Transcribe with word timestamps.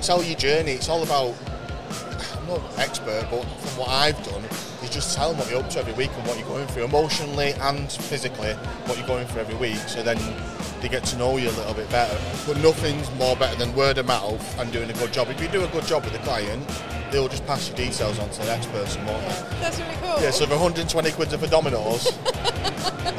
tell 0.00 0.22
your 0.22 0.36
journey. 0.36 0.72
It's 0.72 0.88
all 0.88 1.02
about. 1.02 1.34
I'm 2.36 2.46
not 2.46 2.60
an 2.60 2.80
expert, 2.80 3.26
but 3.30 3.42
from 3.42 3.80
what 3.80 3.88
I've 3.88 4.22
done, 4.24 4.42
you 4.82 4.88
just 4.88 5.16
tell 5.16 5.30
them 5.30 5.38
what 5.38 5.50
you're 5.50 5.62
up 5.62 5.70
to 5.70 5.78
every 5.78 5.92
week 5.94 6.10
and 6.16 6.26
what 6.26 6.38
you're 6.38 6.48
going 6.48 6.66
through 6.68 6.84
emotionally 6.84 7.52
and 7.52 7.90
physically, 7.90 8.52
what 8.86 8.96
you're 8.98 9.06
going 9.06 9.26
through 9.26 9.42
every 9.42 9.56
week. 9.56 9.76
So 9.88 10.02
then 10.02 10.18
they 10.80 10.88
get 10.88 11.04
to 11.06 11.18
know 11.18 11.36
you 11.36 11.48
a 11.48 11.52
little 11.52 11.74
bit 11.74 11.90
better. 11.90 12.18
But 12.46 12.58
nothing's 12.58 13.10
more 13.16 13.36
better 13.36 13.56
than 13.56 13.74
word 13.74 13.98
of 13.98 14.06
mouth 14.06 14.58
and 14.58 14.72
doing 14.72 14.90
a 14.90 14.94
good 14.94 15.12
job. 15.12 15.28
If 15.28 15.40
you 15.40 15.48
do 15.48 15.64
a 15.64 15.68
good 15.68 15.84
job 15.84 16.04
with 16.04 16.12
the 16.12 16.20
client, 16.20 16.66
they'll 17.10 17.28
just 17.28 17.46
pass 17.46 17.68
your 17.68 17.76
details 17.76 18.18
on 18.18 18.30
to 18.30 18.38
the 18.40 18.46
next 18.46 18.70
person, 18.72 19.04
won't 19.04 19.22
they? 19.22 19.60
That's 19.60 19.78
really 19.78 19.96
cool. 19.96 20.22
Yeah, 20.22 20.30
so 20.30 20.46
for 20.46 20.52
120 20.52 21.10
quid 21.12 21.28
for 21.28 21.46
Domino's, 21.46 22.06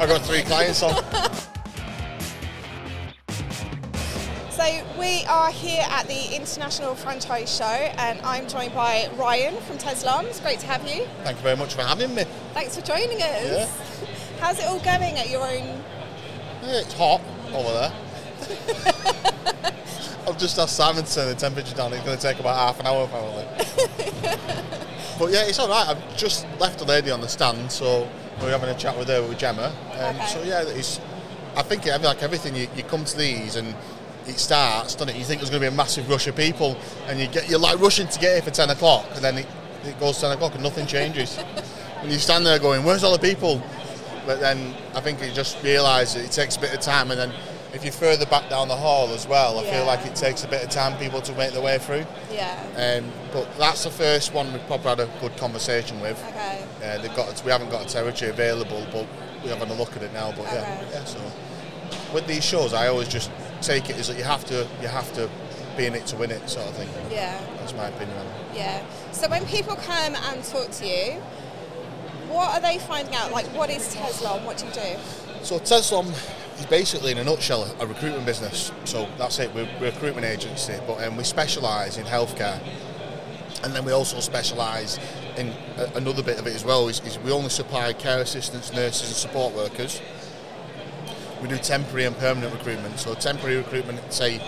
I 0.00 0.06
got 0.06 0.22
three 0.22 0.42
clients 0.42 0.82
on. 0.82 1.02
We 5.02 5.24
are 5.24 5.50
here 5.50 5.84
at 5.88 6.06
the 6.06 6.32
International 6.32 6.94
Franchise 6.94 7.52
Show, 7.56 7.64
and 7.64 8.20
I'm 8.20 8.46
joined 8.46 8.72
by 8.72 9.10
Ryan 9.18 9.60
from 9.62 9.76
Tezlom. 9.76 10.26
It's 10.26 10.38
great 10.38 10.60
to 10.60 10.66
have 10.68 10.86
you. 10.86 11.04
Thank 11.24 11.38
you 11.38 11.42
very 11.42 11.56
much 11.56 11.74
for 11.74 11.82
having 11.82 12.14
me. 12.14 12.22
Thanks 12.54 12.76
for 12.76 12.86
joining 12.86 13.20
us. 13.20 13.20
Yeah. 13.20 13.68
How's 14.38 14.60
it 14.60 14.66
all 14.66 14.78
going 14.78 15.16
at 15.18 15.28
your 15.28 15.42
own? 15.42 15.82
Yeah, 16.62 16.82
it's 16.82 16.92
hot 16.92 17.20
over 17.52 17.72
there. 17.72 17.92
I've 20.28 20.38
just 20.38 20.56
asked 20.56 20.76
Simon 20.76 21.02
to 21.02 21.12
turn 21.12 21.26
the 21.26 21.34
temperature 21.34 21.74
down. 21.74 21.92
It's 21.94 22.04
going 22.04 22.16
to 22.16 22.22
take 22.22 22.38
about 22.38 22.56
half 22.56 22.78
an 22.78 22.86
hour 22.86 23.02
apparently. 23.02 23.44
but 25.18 25.32
yeah, 25.32 25.42
it's 25.42 25.58
all 25.58 25.68
right. 25.68 25.88
I've 25.88 26.16
just 26.16 26.46
left 26.60 26.80
a 26.80 26.84
lady 26.84 27.10
on 27.10 27.20
the 27.20 27.28
stand, 27.28 27.72
so 27.72 28.08
we're 28.40 28.52
having 28.52 28.70
a 28.70 28.78
chat 28.78 28.96
with 28.96 29.08
her 29.08 29.20
with 29.20 29.36
Gemma. 29.36 29.74
Um, 29.94 30.14
Okay. 30.14 30.26
So 30.26 30.44
yeah, 30.44 30.62
it's. 30.62 31.00
I 31.56 31.62
think 31.62 31.86
like 31.86 32.22
everything, 32.22 32.54
you, 32.54 32.68
you 32.76 32.84
come 32.84 33.04
to 33.04 33.16
these 33.16 33.56
and 33.56 33.74
it 34.26 34.38
starts, 34.38 34.94
doesn't 34.94 35.10
it? 35.10 35.16
You 35.18 35.24
think 35.24 35.40
there's 35.40 35.50
going 35.50 35.62
to 35.62 35.68
be 35.68 35.72
a 35.74 35.76
massive 35.76 36.08
rush 36.08 36.26
of 36.26 36.36
people, 36.36 36.76
and 37.06 37.18
you 37.18 37.26
get 37.28 37.48
you're 37.50 37.58
like 37.58 37.80
rushing 37.80 38.06
to 38.08 38.18
get 38.18 38.32
here 38.34 38.42
for 38.42 38.50
ten 38.50 38.70
o'clock, 38.70 39.06
and 39.14 39.22
then 39.24 39.38
it, 39.38 39.46
it 39.84 39.98
goes 40.00 40.20
ten 40.20 40.30
o'clock 40.32 40.54
and 40.54 40.62
nothing 40.62 40.86
changes. 40.86 41.38
and 42.00 42.10
you 42.12 42.18
stand 42.18 42.46
there 42.46 42.58
going, 42.58 42.84
"Where's 42.84 43.04
all 43.04 43.12
the 43.12 43.18
people?" 43.18 43.62
But 44.26 44.38
then 44.40 44.74
I 44.94 45.00
think 45.00 45.20
you 45.22 45.30
just 45.32 45.60
realise 45.64 46.14
that 46.14 46.24
it 46.24 46.30
takes 46.30 46.56
a 46.56 46.60
bit 46.60 46.72
of 46.72 46.80
time, 46.80 47.10
and 47.10 47.18
then 47.18 47.32
if 47.74 47.82
you're 47.84 47.92
further 47.92 48.26
back 48.26 48.48
down 48.50 48.68
the 48.68 48.76
hall 48.76 49.08
as 49.14 49.26
well, 49.26 49.58
I 49.58 49.62
Yeah. 49.64 49.78
feel 49.78 49.86
like 49.86 50.04
it 50.06 50.14
takes 50.14 50.44
a 50.44 50.48
bit 50.48 50.62
of 50.62 50.68
time 50.70 50.96
people 50.98 51.20
to 51.22 51.32
make 51.32 51.52
their 51.52 51.62
way 51.62 51.78
through. 51.78 52.04
Yeah. 52.30 52.54
Um, 52.76 53.10
but 53.32 53.48
that's 53.58 53.82
the 53.84 53.90
first 53.90 54.34
one 54.34 54.52
we've 54.52 54.64
probably 54.66 54.90
had 54.90 55.00
a 55.00 55.08
good 55.20 55.34
conversation 55.38 55.98
with. 56.00 56.22
Okay. 56.28 56.62
Uh, 56.84 56.98
they've 57.02 57.16
got 57.16 57.42
we 57.44 57.50
haven't 57.50 57.70
got 57.70 57.84
a 57.84 57.88
territory 57.88 58.30
available, 58.30 58.86
but 58.92 59.06
we're 59.42 59.54
having 59.56 59.70
a 59.70 59.74
look 59.74 59.96
at 59.96 60.02
it 60.02 60.12
now. 60.12 60.32
But 60.36 60.44
yeah, 60.52 60.80
yeah. 60.92 61.04
So 61.04 61.18
with 62.12 62.26
these 62.26 62.44
shows, 62.44 62.74
I 62.74 62.88
always 62.88 63.08
just 63.08 63.30
take 63.62 63.90
it 63.90 63.96
is 63.96 64.08
that 64.08 64.18
you 64.18 64.24
have 64.24 64.44
to 64.46 64.66
you 64.80 64.88
have 64.88 65.12
to 65.14 65.28
be 65.76 65.86
in 65.86 65.94
it 65.94 66.06
to 66.06 66.16
win 66.16 66.30
it, 66.30 66.48
sort 66.48 66.68
of 66.68 66.74
thing. 66.76 66.88
Yeah. 67.10 67.40
That's 67.58 67.74
my 67.74 67.88
opinion 67.88 68.16
on 68.18 68.26
it. 68.26 68.32
Yeah. 68.54 68.84
So 69.12 69.28
when 69.28 69.46
people 69.46 69.76
come 69.76 70.14
and 70.14 70.44
talk 70.44 70.70
to 70.70 70.86
you, 70.86 71.12
what 72.28 72.54
are 72.54 72.60
they 72.60 72.78
finding 72.78 73.14
out? 73.14 73.32
Like, 73.32 73.46
what 73.54 73.70
is 73.70 73.94
Tezlom 73.94 74.38
and 74.38 74.46
what 74.46 74.58
do 74.58 74.66
you 74.66 74.72
do? 74.72 74.98
So 75.42 75.58
Tezlom 75.58 76.08
is 76.58 76.66
basically, 76.66 77.12
in 77.12 77.18
a 77.18 77.24
nutshell, 77.24 77.74
a 77.80 77.86
recruitment 77.86 78.26
business. 78.26 78.72
So 78.84 79.08
that's 79.18 79.38
it. 79.38 79.54
We're, 79.54 79.64
a 79.64 79.80
recruitment 79.80 80.26
agency, 80.26 80.74
but 80.86 81.02
um, 81.04 81.16
we 81.16 81.24
specialise 81.24 81.98
in 81.98 82.04
healthcare, 82.04 82.60
and 83.64 83.74
then 83.74 83.84
we 83.84 83.92
also 83.92 84.20
specialise 84.20 84.98
in 85.36 85.52
a, 85.76 85.90
another 85.96 86.22
bit 86.22 86.38
of 86.38 86.46
it 86.46 86.54
as 86.54 86.64
well. 86.64 86.88
Is, 86.88 87.00
is 87.00 87.18
we 87.18 87.32
only 87.32 87.50
supply 87.50 87.92
care 87.92 88.20
assistants, 88.20 88.72
nurses, 88.72 89.08
and 89.08 89.16
support 89.16 89.54
workers. 89.54 90.00
We 91.42 91.48
do 91.48 91.58
temporary 91.58 92.04
and 92.04 92.16
permanent 92.18 92.52
recruitment. 92.54 92.98
So 92.98 93.14
temporary 93.14 93.56
recruitment, 93.56 94.12
say 94.12 94.40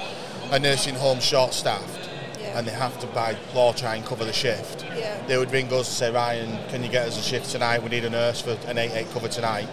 a 0.51 0.59
nursing 0.59 0.95
home 0.95 1.19
short-staffed, 1.21 2.09
Yeah. 2.41 2.59
and 2.59 2.67
they 2.67 2.73
have 2.73 2.99
to 3.01 3.07
by 3.09 3.37
law 3.55 3.73
try 3.73 3.97
and 3.97 4.07
cover 4.07 4.25
the 4.25 4.33
shift. 4.33 4.85
Yeah. 4.97 5.17
They 5.27 5.37
would 5.37 5.51
ring 5.51 5.67
us 5.73 5.89
and 5.89 5.97
say, 5.97 6.11
Ryan, 6.13 6.59
can 6.69 6.85
you 6.85 6.89
get 6.91 7.09
us 7.09 7.19
a 7.19 7.23
shift 7.23 7.51
tonight? 7.51 7.83
We 7.83 7.89
need 7.91 8.05
a 8.05 8.11
nurse 8.11 8.41
for 8.41 8.53
an 8.69 8.77
8-8 8.79 9.13
cover 9.13 9.29
tonight 9.29 9.69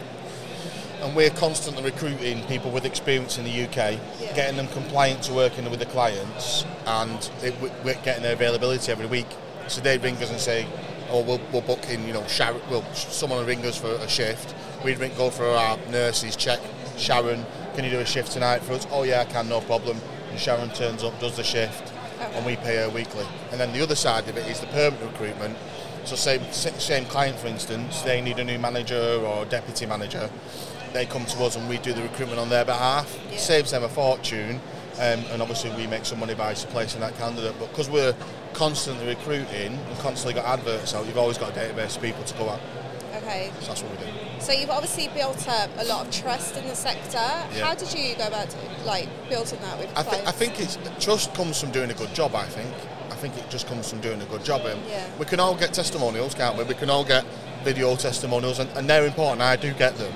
and 1.02 1.16
we're 1.16 1.32
constantly 1.32 1.82
recruiting 1.82 2.44
people 2.44 2.70
with 2.70 2.86
experience 2.86 3.40
in 3.40 3.44
the 3.44 3.50
UK, 3.64 3.98
Yeah. 4.20 4.34
getting 4.36 4.56
them 4.56 4.68
compliant 4.68 5.24
to 5.24 5.34
working 5.34 5.68
with 5.72 5.80
the 5.80 5.88
clients, 5.88 6.64
and 6.86 7.18
it, 7.42 7.60
we- 7.60 7.72
we're 7.84 7.96
getting 8.04 8.22
their 8.22 8.34
availability 8.34 8.92
every 8.92 9.08
week. 9.08 9.26
So 9.68 9.82
they 9.82 9.98
ring 9.98 10.16
us 10.18 10.30
and 10.30 10.40
say, 10.40 10.68
"Oh, 11.10 11.22
we'll, 11.22 11.42
we'll 11.52 11.64
book 11.64 11.90
in, 11.90 12.06
you 12.06 12.14
know, 12.14 12.24
Sharon, 12.28 12.62
well, 12.70 12.84
someone 12.94 13.40
will 13.40 13.48
ring 13.48 13.66
us 13.66 13.78
for 13.78 13.90
a 13.96 14.08
shift. 14.08 14.54
We'd 14.84 15.00
ring, 15.00 15.12
go 15.18 15.32
for 15.32 15.48
our 15.48 15.76
nurses, 15.90 16.36
check 16.36 16.60
Sharon, 16.98 17.46
can 17.76 17.84
you 17.84 17.92
do 17.92 18.00
a 18.00 18.06
shift 18.06 18.32
tonight 18.32 18.62
for 18.64 18.74
us? 18.74 18.88
Oh 18.92 19.04
yeah, 19.04 19.22
I 19.22 19.26
can, 19.26 19.50
no 19.50 19.62
problem. 19.62 19.98
And 20.30 20.40
Sharon 20.40 20.70
turns 20.70 21.04
up, 21.04 21.20
does 21.20 21.36
the 21.38 21.44
shift, 21.44 21.92
and 22.20 22.46
we 22.46 22.56
pay 22.58 22.78
her 22.78 22.90
weekly. 22.90 23.26
And 23.52 23.60
then 23.60 23.74
the 23.74 23.82
other 23.82 23.96
side 23.96 24.28
of 24.30 24.38
it 24.38 24.48
is 24.48 24.60
the 24.60 24.68
permanent 24.68 25.12
recruitment. 25.12 25.58
So 26.06 26.16
same 26.16 26.42
same 26.52 27.06
client, 27.06 27.38
for 27.38 27.48
instance, 27.48 28.02
they 28.02 28.22
need 28.22 28.40
a 28.40 28.44
new 28.44 28.58
manager 28.58 29.22
or 29.24 29.46
deputy 29.46 29.86
manager. 29.86 30.30
They 30.94 31.06
come 31.06 31.26
to 31.26 31.44
us 31.44 31.56
and 31.56 31.70
we 31.70 31.78
do 31.78 31.94
the 31.94 32.02
recruitment 32.02 32.40
on 32.40 32.50
their 32.50 32.66
behalf. 32.66 33.18
Yeah. 33.30 33.38
Saves 33.38 33.72
them 33.72 33.84
a 33.84 33.90
fortune, 33.90 34.60
um, 34.96 35.20
and 35.32 35.42
obviously 35.42 35.72
we 35.72 35.88
make 35.88 36.06
some 36.06 36.20
money 36.20 36.34
by 36.34 36.54
placing 36.54 37.02
that 37.02 37.16
candidate. 37.18 37.56
But 37.60 37.70
because 37.70 37.90
we're 37.90 38.16
constantly 38.54 39.08
recruiting 39.08 39.78
and 39.78 40.00
constantly 40.00 40.34
got 40.34 40.60
adverts 40.60 40.94
out, 40.94 41.06
you've 41.06 41.18
always 41.18 41.38
got 41.38 41.56
a 41.56 41.60
database 41.60 41.96
of 41.96 42.02
people 42.02 42.24
to 42.24 42.38
go 42.38 42.50
at. 42.50 42.60
Okay. 43.24 43.52
So 43.62 43.68
that's 43.68 43.84
what 43.84 43.92
we 43.92 44.06
do. 44.06 44.31
So 44.42 44.52
you've 44.54 44.70
obviously 44.72 45.08
built 45.10 45.48
up 45.48 45.70
a 45.78 45.86
lot 45.86 46.08
of 46.08 46.12
trust 46.14 46.58
in 46.58 46.68
the 46.68 46.76
sector. 46.76 47.20
How 47.64 47.76
did 47.76 47.94
you 47.94 48.16
go 48.16 48.28
about 48.28 48.54
like 48.86 49.08
building 49.30 49.60
that 49.62 49.78
with 49.78 49.90
I, 49.96 50.04
th- 50.04 50.26
I 50.26 50.32
think 50.32 50.60
it's 50.60 50.78
trust 51.00 51.34
comes 51.36 51.60
from 51.62 51.72
doing 51.72 51.92
a 51.92 51.94
good 51.94 52.14
job. 52.14 52.36
I 52.36 52.46
think. 52.46 52.74
I 53.12 53.16
think 53.16 53.38
it 53.38 53.48
just 53.52 53.68
comes 53.68 53.88
from 53.90 54.02
doing 54.02 54.20
a 54.22 54.26
good 54.26 54.44
job. 54.44 54.62
Um, 54.66 54.80
Yeah. 54.90 55.06
We 55.20 55.26
can 55.26 55.40
all 55.40 55.56
get 55.56 55.74
testimonials, 55.74 56.34
can't 56.34 56.58
we? 56.58 56.64
We 56.64 56.74
can 56.74 56.90
all 56.90 57.04
get 57.06 57.24
video 57.64 57.96
testimonials, 57.96 58.58
and, 58.58 58.68
and 58.72 58.90
they're 58.90 59.06
important. 59.06 59.42
I 59.42 59.56
do 59.58 59.74
get 59.74 59.96
them, 59.98 60.12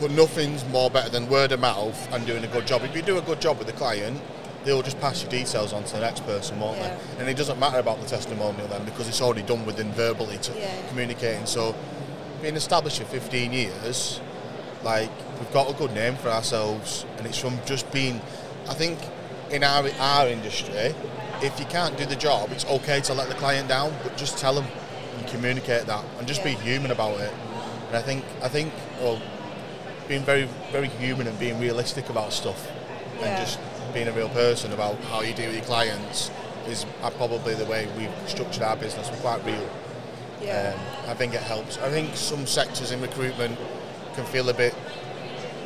but 0.00 0.10
nothing's 0.12 0.64
more 0.68 0.88
better 0.90 1.10
than 1.10 1.28
word 1.28 1.52
of 1.52 1.60
mouth 1.60 2.10
and 2.14 2.26
doing 2.26 2.42
a 2.42 2.48
good 2.48 2.66
job. 2.66 2.82
If 2.84 2.96
you 2.96 3.02
do 3.02 3.18
a 3.18 3.22
good 3.22 3.38
job 3.42 3.58
with 3.58 3.66
the 3.66 3.74
client, 3.74 4.18
they'll 4.64 4.80
just 4.82 4.98
pass 4.98 5.20
your 5.22 5.30
details 5.30 5.74
on 5.74 5.84
to 5.84 5.92
the 5.94 6.00
next 6.00 6.24
person, 6.24 6.58
won't 6.58 6.78
Yeah. 6.78 6.96
they? 7.16 7.20
And 7.20 7.28
it 7.28 7.36
doesn't 7.36 7.58
matter 7.60 7.78
about 7.78 8.00
the 8.00 8.06
testimonial 8.06 8.66
then 8.68 8.84
because 8.86 9.06
it's 9.06 9.20
already 9.20 9.42
done 9.42 9.66
within 9.66 9.92
verbally 9.92 10.38
to 10.38 10.52
Yeah. 10.58 10.70
communicating. 10.88 11.44
So, 11.44 11.74
being 12.42 12.56
established 12.56 12.98
for 12.98 13.04
15 13.04 13.52
years, 13.52 14.20
like 14.82 15.10
we've 15.38 15.52
got 15.52 15.70
a 15.70 15.74
good 15.74 15.92
name 15.94 16.16
for 16.16 16.28
ourselves, 16.28 17.04
and 17.18 17.26
it's 17.26 17.38
from 17.38 17.58
just 17.66 17.90
being. 17.92 18.20
I 18.68 18.74
think 18.74 18.98
in 19.50 19.64
our 19.64 19.88
our 19.98 20.28
industry, 20.28 20.94
if 21.42 21.58
you 21.58 21.66
can't 21.66 21.96
do 21.96 22.06
the 22.06 22.16
job, 22.16 22.50
it's 22.52 22.64
okay 22.66 23.00
to 23.02 23.14
let 23.14 23.28
the 23.28 23.34
client 23.34 23.68
down, 23.68 23.94
but 24.02 24.16
just 24.16 24.38
tell 24.38 24.54
them 24.54 24.66
and 25.18 25.26
communicate 25.28 25.86
that, 25.86 26.04
and 26.18 26.26
just 26.26 26.42
be 26.44 26.50
human 26.50 26.90
about 26.90 27.20
it. 27.20 27.32
And 27.88 27.96
I 27.96 28.02
think 28.02 28.24
I 28.42 28.48
think 28.48 28.72
well, 29.00 29.20
being 30.08 30.22
very 30.22 30.48
very 30.72 30.88
human 30.88 31.26
and 31.26 31.38
being 31.38 31.58
realistic 31.60 32.08
about 32.08 32.32
stuff, 32.32 32.70
Yeah. 33.18 33.26
and 33.26 33.46
just 33.46 33.58
being 33.92 34.08
a 34.08 34.12
real 34.12 34.28
person 34.28 34.72
about 34.72 34.96
how 35.04 35.20
you 35.20 35.34
deal 35.34 35.46
with 35.46 35.56
your 35.56 35.64
clients 35.64 36.30
is 36.68 36.86
uh, 37.02 37.10
probably 37.10 37.54
the 37.54 37.64
way 37.64 37.88
we've 37.98 38.12
structured 38.28 38.62
our 38.62 38.76
business. 38.76 39.10
We're 39.10 39.16
quite 39.18 39.44
real. 39.44 39.68
Yeah. 40.42 40.74
Um, 40.74 41.10
I 41.10 41.14
think 41.14 41.34
it 41.34 41.42
helps. 41.42 41.78
I 41.78 41.90
think 41.90 42.16
some 42.16 42.46
sectors 42.46 42.92
in 42.92 43.00
recruitment 43.00 43.58
can 44.14 44.24
feel 44.26 44.48
a 44.48 44.54
bit 44.54 44.74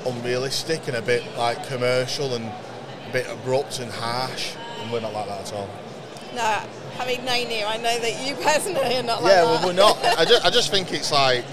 unrealistic 0.06 0.86
and 0.88 0.96
a 0.96 1.02
bit 1.02 1.22
like 1.36 1.66
commercial 1.66 2.34
and 2.34 2.44
a 2.44 3.12
bit 3.12 3.26
abrupt 3.30 3.80
and 3.80 3.90
harsh, 3.90 4.54
and 4.80 4.92
we're 4.92 5.00
not 5.00 5.12
like 5.12 5.28
that 5.28 5.40
at 5.40 5.52
all. 5.52 5.68
no, 6.34 6.62
having 6.96 7.24
known 7.24 7.50
you, 7.50 7.64
I 7.64 7.76
know 7.76 7.98
that 7.98 8.26
you 8.26 8.34
personally 8.36 8.96
are 8.96 9.02
not 9.02 9.22
like 9.22 9.32
yeah, 9.32 9.42
that. 9.42 9.44
well, 9.44 9.66
we're 9.66 9.72
not. 9.72 10.04
I 10.18 10.24
just, 10.24 10.44
I 10.44 10.50
just 10.50 10.70
think 10.72 10.92
it's 10.92 11.12
like 11.12 11.44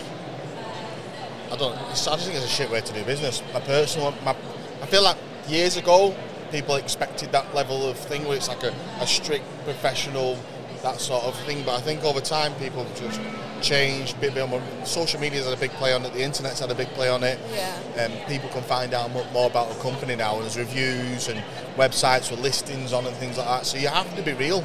I 1.51 1.55
don't. 1.57 1.75
I 1.77 1.89
just 1.89 2.05
think 2.05 2.35
it's 2.35 2.45
a 2.45 2.49
shit 2.49 2.69
way 2.69 2.81
to 2.81 2.93
do 2.93 3.03
business. 3.03 3.41
My 3.53 3.59
personal, 3.59 4.13
my, 4.23 4.35
I 4.81 4.85
feel 4.85 5.03
like 5.03 5.17
years 5.47 5.77
ago 5.77 6.15
people 6.51 6.75
expected 6.75 7.31
that 7.31 7.55
level 7.55 7.89
of 7.89 7.97
thing 7.97 8.25
where 8.27 8.35
it's 8.35 8.49
like 8.49 8.63
a, 8.63 8.73
a 8.99 9.07
strict 9.07 9.45
professional 9.63 10.37
that 10.83 10.99
sort 10.99 11.23
of 11.23 11.35
thing. 11.41 11.63
But 11.63 11.75
I 11.75 11.81
think 11.81 12.03
over 12.03 12.21
time 12.21 12.53
people 12.55 12.83
have 12.83 12.99
just 12.99 13.19
changed. 13.61 14.19
Bit, 14.19 14.35
more, 14.49 14.61
social 14.83 15.19
media's 15.19 15.45
had 15.45 15.57
a 15.57 15.59
big 15.59 15.71
play 15.71 15.93
on 15.93 16.03
it. 16.05 16.13
The 16.13 16.23
internet's 16.23 16.59
had 16.59 16.71
a 16.71 16.75
big 16.75 16.87
play 16.89 17.09
on 17.09 17.23
it. 17.23 17.39
Yeah. 17.53 18.05
Um, 18.05 18.11
people 18.27 18.49
can 18.49 18.63
find 18.63 18.93
out 18.93 19.11
mo- 19.11 19.29
more 19.31 19.47
about 19.47 19.71
a 19.71 19.79
company 19.79 20.15
now, 20.15 20.35
and 20.35 20.43
there's 20.43 20.57
reviews 20.57 21.27
and 21.27 21.43
websites 21.75 22.31
with 22.31 22.39
listings 22.39 22.93
on 22.93 23.05
and 23.05 23.15
things 23.17 23.37
like 23.37 23.47
that. 23.47 23.65
So 23.65 23.77
you 23.77 23.87
have 23.87 24.13
to 24.15 24.23
be 24.23 24.33
real. 24.33 24.63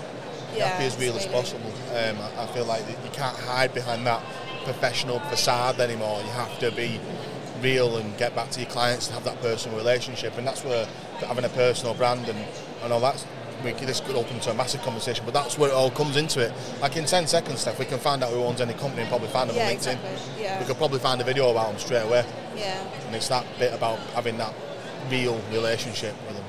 You 0.54 0.62
have 0.62 0.72
to 0.72 0.78
be 0.78 0.86
as 0.86 0.98
real 0.98 1.16
as 1.16 1.26
possible. 1.26 1.70
Um, 1.94 2.16
I, 2.18 2.44
I 2.44 2.46
feel 2.48 2.64
like 2.64 2.86
you 2.88 3.10
can't 3.12 3.36
hide 3.36 3.74
behind 3.74 4.06
that 4.06 4.22
professional 4.64 5.20
facade 5.20 5.78
anymore. 5.80 6.20
You 6.22 6.30
have 6.30 6.58
to 6.60 6.70
be 6.72 7.00
real 7.60 7.96
and 7.96 8.16
get 8.18 8.34
back 8.34 8.50
to 8.50 8.60
your 8.60 8.68
clients 8.70 9.06
and 9.06 9.14
have 9.14 9.24
that 9.24 9.40
personal 9.40 9.76
relationship. 9.76 10.36
And 10.38 10.46
that's 10.46 10.64
where 10.64 10.86
having 11.26 11.44
a 11.44 11.48
personal 11.50 11.94
brand 11.94 12.28
and, 12.28 12.38
and 12.82 12.92
all 12.92 13.00
that's 13.00 13.26
we 13.66 13.72
this 13.72 14.00
could 14.00 14.16
open 14.16 14.38
to 14.40 14.50
a 14.50 14.54
massive 14.54 14.80
conversation, 14.82 15.24
but 15.24 15.34
that's 15.34 15.58
where 15.58 15.70
it 15.70 15.74
all 15.74 15.90
comes 15.90 16.16
into 16.16 16.40
it. 16.40 16.52
Like 16.80 16.96
in 16.96 17.04
10 17.04 17.26
seconds, 17.26 17.60
Steph, 17.60 17.78
we 17.78 17.84
can 17.84 17.98
find 17.98 18.22
out 18.22 18.30
who 18.30 18.38
owns 18.42 18.60
any 18.60 18.74
company 18.74 19.02
and 19.02 19.08
probably 19.10 19.28
find 19.28 19.50
them 19.50 19.56
Yeah, 19.56 19.64
on 19.68 19.72
LinkedIn. 19.72 19.74
exactly. 19.74 20.42
Yeah. 20.42 20.58
We 20.60 20.66
could 20.66 20.76
probably 20.76 21.00
find 21.00 21.20
a 21.20 21.24
video 21.24 21.50
about 21.50 21.70
them 21.70 21.78
straight 21.78 22.02
away. 22.02 22.24
Yeah. 22.56 22.80
And 23.06 23.14
it's 23.14 23.28
that 23.28 23.44
bit 23.58 23.74
about 23.74 23.98
having 24.14 24.38
that 24.38 24.54
real 25.10 25.40
relationship 25.50 26.14
with 26.26 26.36
them. 26.36 26.44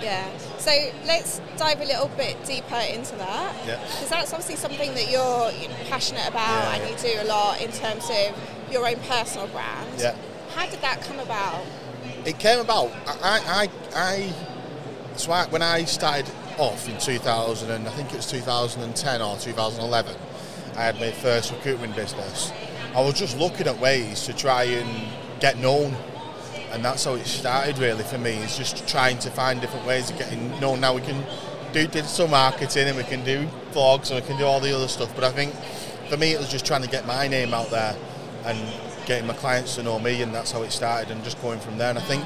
Yeah. 0.00 0.26
So 0.58 0.70
let's 1.06 1.40
dive 1.56 1.80
a 1.80 1.84
little 1.84 2.08
bit 2.16 2.42
deeper 2.44 2.80
into 2.92 3.16
that. 3.16 3.54
Yeah. 3.66 3.80
Because 3.80 4.08
that's 4.08 4.32
obviously 4.32 4.56
something 4.56 4.94
that 4.94 5.10
you're 5.10 5.50
you 5.52 5.68
know, 5.68 5.74
passionate 5.90 6.28
about 6.28 6.48
Yeah, 6.48 6.74
and 6.74 6.82
yeah. 6.82 7.12
you 7.12 7.16
do 7.16 7.22
a 7.22 7.28
lot 7.28 7.60
in 7.60 7.70
terms 7.72 8.08
of 8.08 8.72
your 8.72 8.86
own 8.86 8.96
personal 9.08 9.48
brand. 9.48 9.88
Yeah. 9.98 10.14
How 10.54 10.68
did 10.68 10.80
that 10.80 11.02
come 11.02 11.18
about? 11.18 11.64
It 12.24 12.38
came 12.38 12.60
about. 12.60 12.90
I, 13.06 13.68
I, 13.94 13.96
I 13.96 14.32
so 15.16 15.30
I, 15.32 15.46
when 15.48 15.62
I 15.62 15.84
started 15.84 16.26
off 16.58 16.88
in 16.88 16.98
2000, 16.98 17.70
and 17.70 17.86
I 17.86 17.90
think 17.90 18.12
it 18.12 18.16
was 18.16 18.30
2010 18.30 19.22
or 19.22 19.36
2011, 19.36 20.16
I 20.76 20.82
had 20.82 20.98
my 21.00 21.10
first 21.10 21.52
recruitment 21.52 21.94
business. 21.96 22.52
I 22.94 23.00
was 23.00 23.14
just 23.14 23.38
looking 23.38 23.66
at 23.66 23.78
ways 23.78 24.24
to 24.26 24.32
try 24.32 24.64
and 24.64 25.08
get 25.40 25.58
known, 25.58 25.94
and 26.70 26.84
that's 26.84 27.04
how 27.04 27.14
it 27.14 27.26
started 27.26 27.78
really 27.78 28.04
for 28.04 28.18
me. 28.18 28.32
It's 28.32 28.56
just 28.56 28.86
trying 28.88 29.18
to 29.20 29.30
find 29.30 29.60
different 29.60 29.86
ways 29.86 30.10
of 30.10 30.18
getting 30.18 30.58
known. 30.60 30.80
Now 30.80 30.94
we 30.94 31.00
can 31.02 31.24
do 31.72 31.86
digital 31.86 32.28
marketing 32.28 32.88
and 32.88 32.96
we 32.96 33.04
can 33.04 33.24
do 33.24 33.46
vlogs 33.72 34.10
and 34.10 34.20
we 34.20 34.26
can 34.26 34.36
do 34.38 34.44
all 34.44 34.60
the 34.60 34.74
other 34.74 34.88
stuff, 34.88 35.14
but 35.14 35.24
I 35.24 35.30
think 35.30 35.54
for 36.08 36.16
me 36.16 36.32
it 36.32 36.38
was 36.38 36.50
just 36.50 36.66
trying 36.66 36.82
to 36.82 36.88
get 36.88 37.06
my 37.06 37.28
name 37.28 37.54
out 37.54 37.70
there 37.70 37.96
and 38.44 38.58
getting 39.06 39.26
my 39.26 39.34
clients 39.34 39.74
to 39.76 39.82
know 39.82 39.98
me, 39.98 40.22
and 40.22 40.34
that's 40.34 40.52
how 40.52 40.62
it 40.62 40.70
started, 40.70 41.10
and 41.10 41.22
just 41.24 41.40
going 41.42 41.60
from 41.60 41.78
there. 41.78 41.90
And 41.90 41.98
I 41.98 42.02
think 42.02 42.24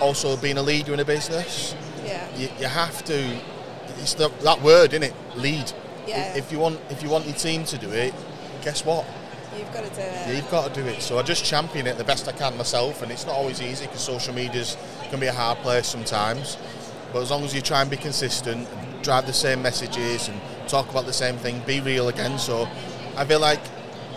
also 0.00 0.36
being 0.36 0.58
a 0.58 0.62
leader 0.62 0.94
in 0.94 1.00
a 1.00 1.04
business, 1.04 1.74
Yeah. 2.04 2.36
you, 2.36 2.48
you 2.58 2.66
have 2.66 3.04
to. 3.04 3.40
It's 3.98 4.14
the, 4.14 4.28
that 4.42 4.62
word, 4.62 4.94
is 4.94 5.02
it? 5.02 5.14
Lead. 5.36 5.72
Yeah. 6.06 6.34
If 6.34 6.50
you 6.50 6.58
want, 6.58 6.80
if 6.90 7.02
you 7.02 7.08
want 7.08 7.26
your 7.26 7.36
team 7.36 7.64
to 7.64 7.78
do 7.78 7.90
it, 7.90 8.14
guess 8.62 8.84
what? 8.84 9.06
You've 9.56 9.72
got 9.72 9.84
to 9.84 9.90
do 9.90 10.00
it. 10.00 10.12
Yeah, 10.12 10.32
you've 10.32 10.50
got 10.50 10.72
to 10.72 10.82
do 10.82 10.86
it. 10.88 11.02
So 11.02 11.18
I 11.18 11.22
just 11.22 11.44
champion 11.44 11.86
it 11.86 11.98
the 11.98 12.04
best 12.04 12.26
I 12.26 12.32
can 12.32 12.56
myself, 12.56 13.02
and 13.02 13.12
it's 13.12 13.26
not 13.26 13.34
always 13.34 13.60
easy 13.60 13.86
because 13.86 14.00
social 14.00 14.34
media's 14.34 14.76
can 15.10 15.20
be 15.20 15.26
a 15.26 15.32
hard 15.32 15.58
place 15.58 15.86
sometimes. 15.86 16.56
But 17.12 17.20
as 17.20 17.30
long 17.30 17.44
as 17.44 17.54
you 17.54 17.60
try 17.60 17.82
and 17.82 17.90
be 17.90 17.98
consistent, 17.98 18.66
and 18.68 19.02
drive 19.02 19.26
the 19.26 19.32
same 19.32 19.62
messages, 19.62 20.28
and 20.28 20.40
talk 20.68 20.88
about 20.90 21.04
the 21.04 21.12
same 21.12 21.36
thing, 21.36 21.60
be 21.66 21.80
real 21.80 22.08
again. 22.08 22.38
So 22.38 22.66
I 23.16 23.24
feel 23.24 23.40
like 23.40 23.60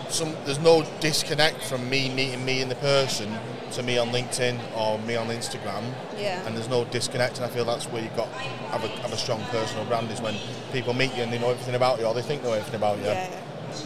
some 0.08 0.34
there's 0.44 0.60
no 0.60 0.86
disconnect 1.00 1.62
from 1.64 1.88
me 1.90 2.08
meeting 2.08 2.44
me 2.44 2.62
in 2.62 2.68
the 2.68 2.76
person 2.76 3.36
to 3.72 3.82
me 3.82 3.98
on 3.98 4.08
LinkedIn 4.08 4.58
or 4.76 4.98
me 5.00 5.16
on 5.16 5.28
Instagram. 5.28 5.82
Yeah. 6.16 6.46
And 6.46 6.56
there's 6.56 6.68
no 6.68 6.84
disconnect, 6.84 7.36
and 7.36 7.44
I 7.44 7.48
feel 7.48 7.64
that's 7.64 7.86
where 7.86 8.02
you've 8.02 8.16
got 8.16 8.28
have 8.28 8.84
a, 8.84 8.88
have 8.88 9.12
a 9.12 9.16
strong 9.16 9.40
personal 9.50 9.84
brand 9.86 10.10
is 10.10 10.20
when 10.20 10.36
people 10.72 10.94
meet 10.94 11.14
you 11.16 11.22
and 11.22 11.32
they 11.32 11.38
know 11.38 11.50
everything 11.50 11.74
about 11.74 11.98
you 11.98 12.06
or 12.06 12.14
they 12.14 12.22
think 12.22 12.42
they 12.42 12.48
know 12.48 12.54
everything 12.54 12.76
about 12.76 12.98
you. 12.98 13.04
Yeah. 13.04 13.40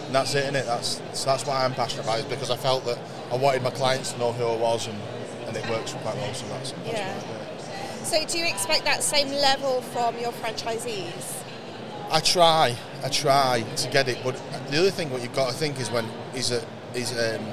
And 0.06 0.15
that's 0.15 0.35
it, 0.35 0.53
innit? 0.53 0.67
That's 0.67 1.00
so 1.15 1.27
that's 1.27 1.47
why 1.47 1.65
I'm 1.65 1.75
passionate 1.75 2.05
about 2.05 2.21
it 2.21 2.29
because 2.29 2.50
I 2.50 2.56
felt 2.56 2.85
that 2.85 2.99
I 3.32 3.37
wanted 3.37 3.62
my 3.62 3.71
clients 3.71 4.12
to 4.12 4.19
know 4.19 4.32
who 4.32 4.44
I 4.44 4.56
was 4.56 4.87
and, 4.87 4.99
and 5.47 5.56
it 5.56 5.69
works 5.69 5.93
quite 5.94 6.17
well. 6.17 6.35
So 6.35 6.47
that's, 6.49 6.73
that's 6.73 6.93
Yeah. 6.93 7.17
why 7.17 7.21
I 7.21 7.26
do 7.26 7.53
it. 7.55 8.06
So 8.06 8.26
do 8.26 8.38
you 8.38 8.47
expect 8.47 8.85
that 8.85 9.03
same 9.03 9.29
level 9.31 9.83
from 9.83 10.19
your 10.19 10.33
franchisees? 10.33 11.43
I 12.11 12.21
try, 12.21 12.76
I 13.05 13.09
try 13.09 13.65
to 13.76 13.88
get 13.88 14.09
it, 14.09 14.19
but 14.25 14.35
the 14.71 14.79
other 14.79 14.91
thing 14.91 15.11
what 15.11 15.23
you've 15.23 15.35
got 15.35 15.50
to 15.50 15.55
think 15.56 15.79
is 15.81 15.91
when 15.91 16.06
is 16.35 16.50
that 16.50 16.65
is 16.94 17.12
um, 17.12 17.44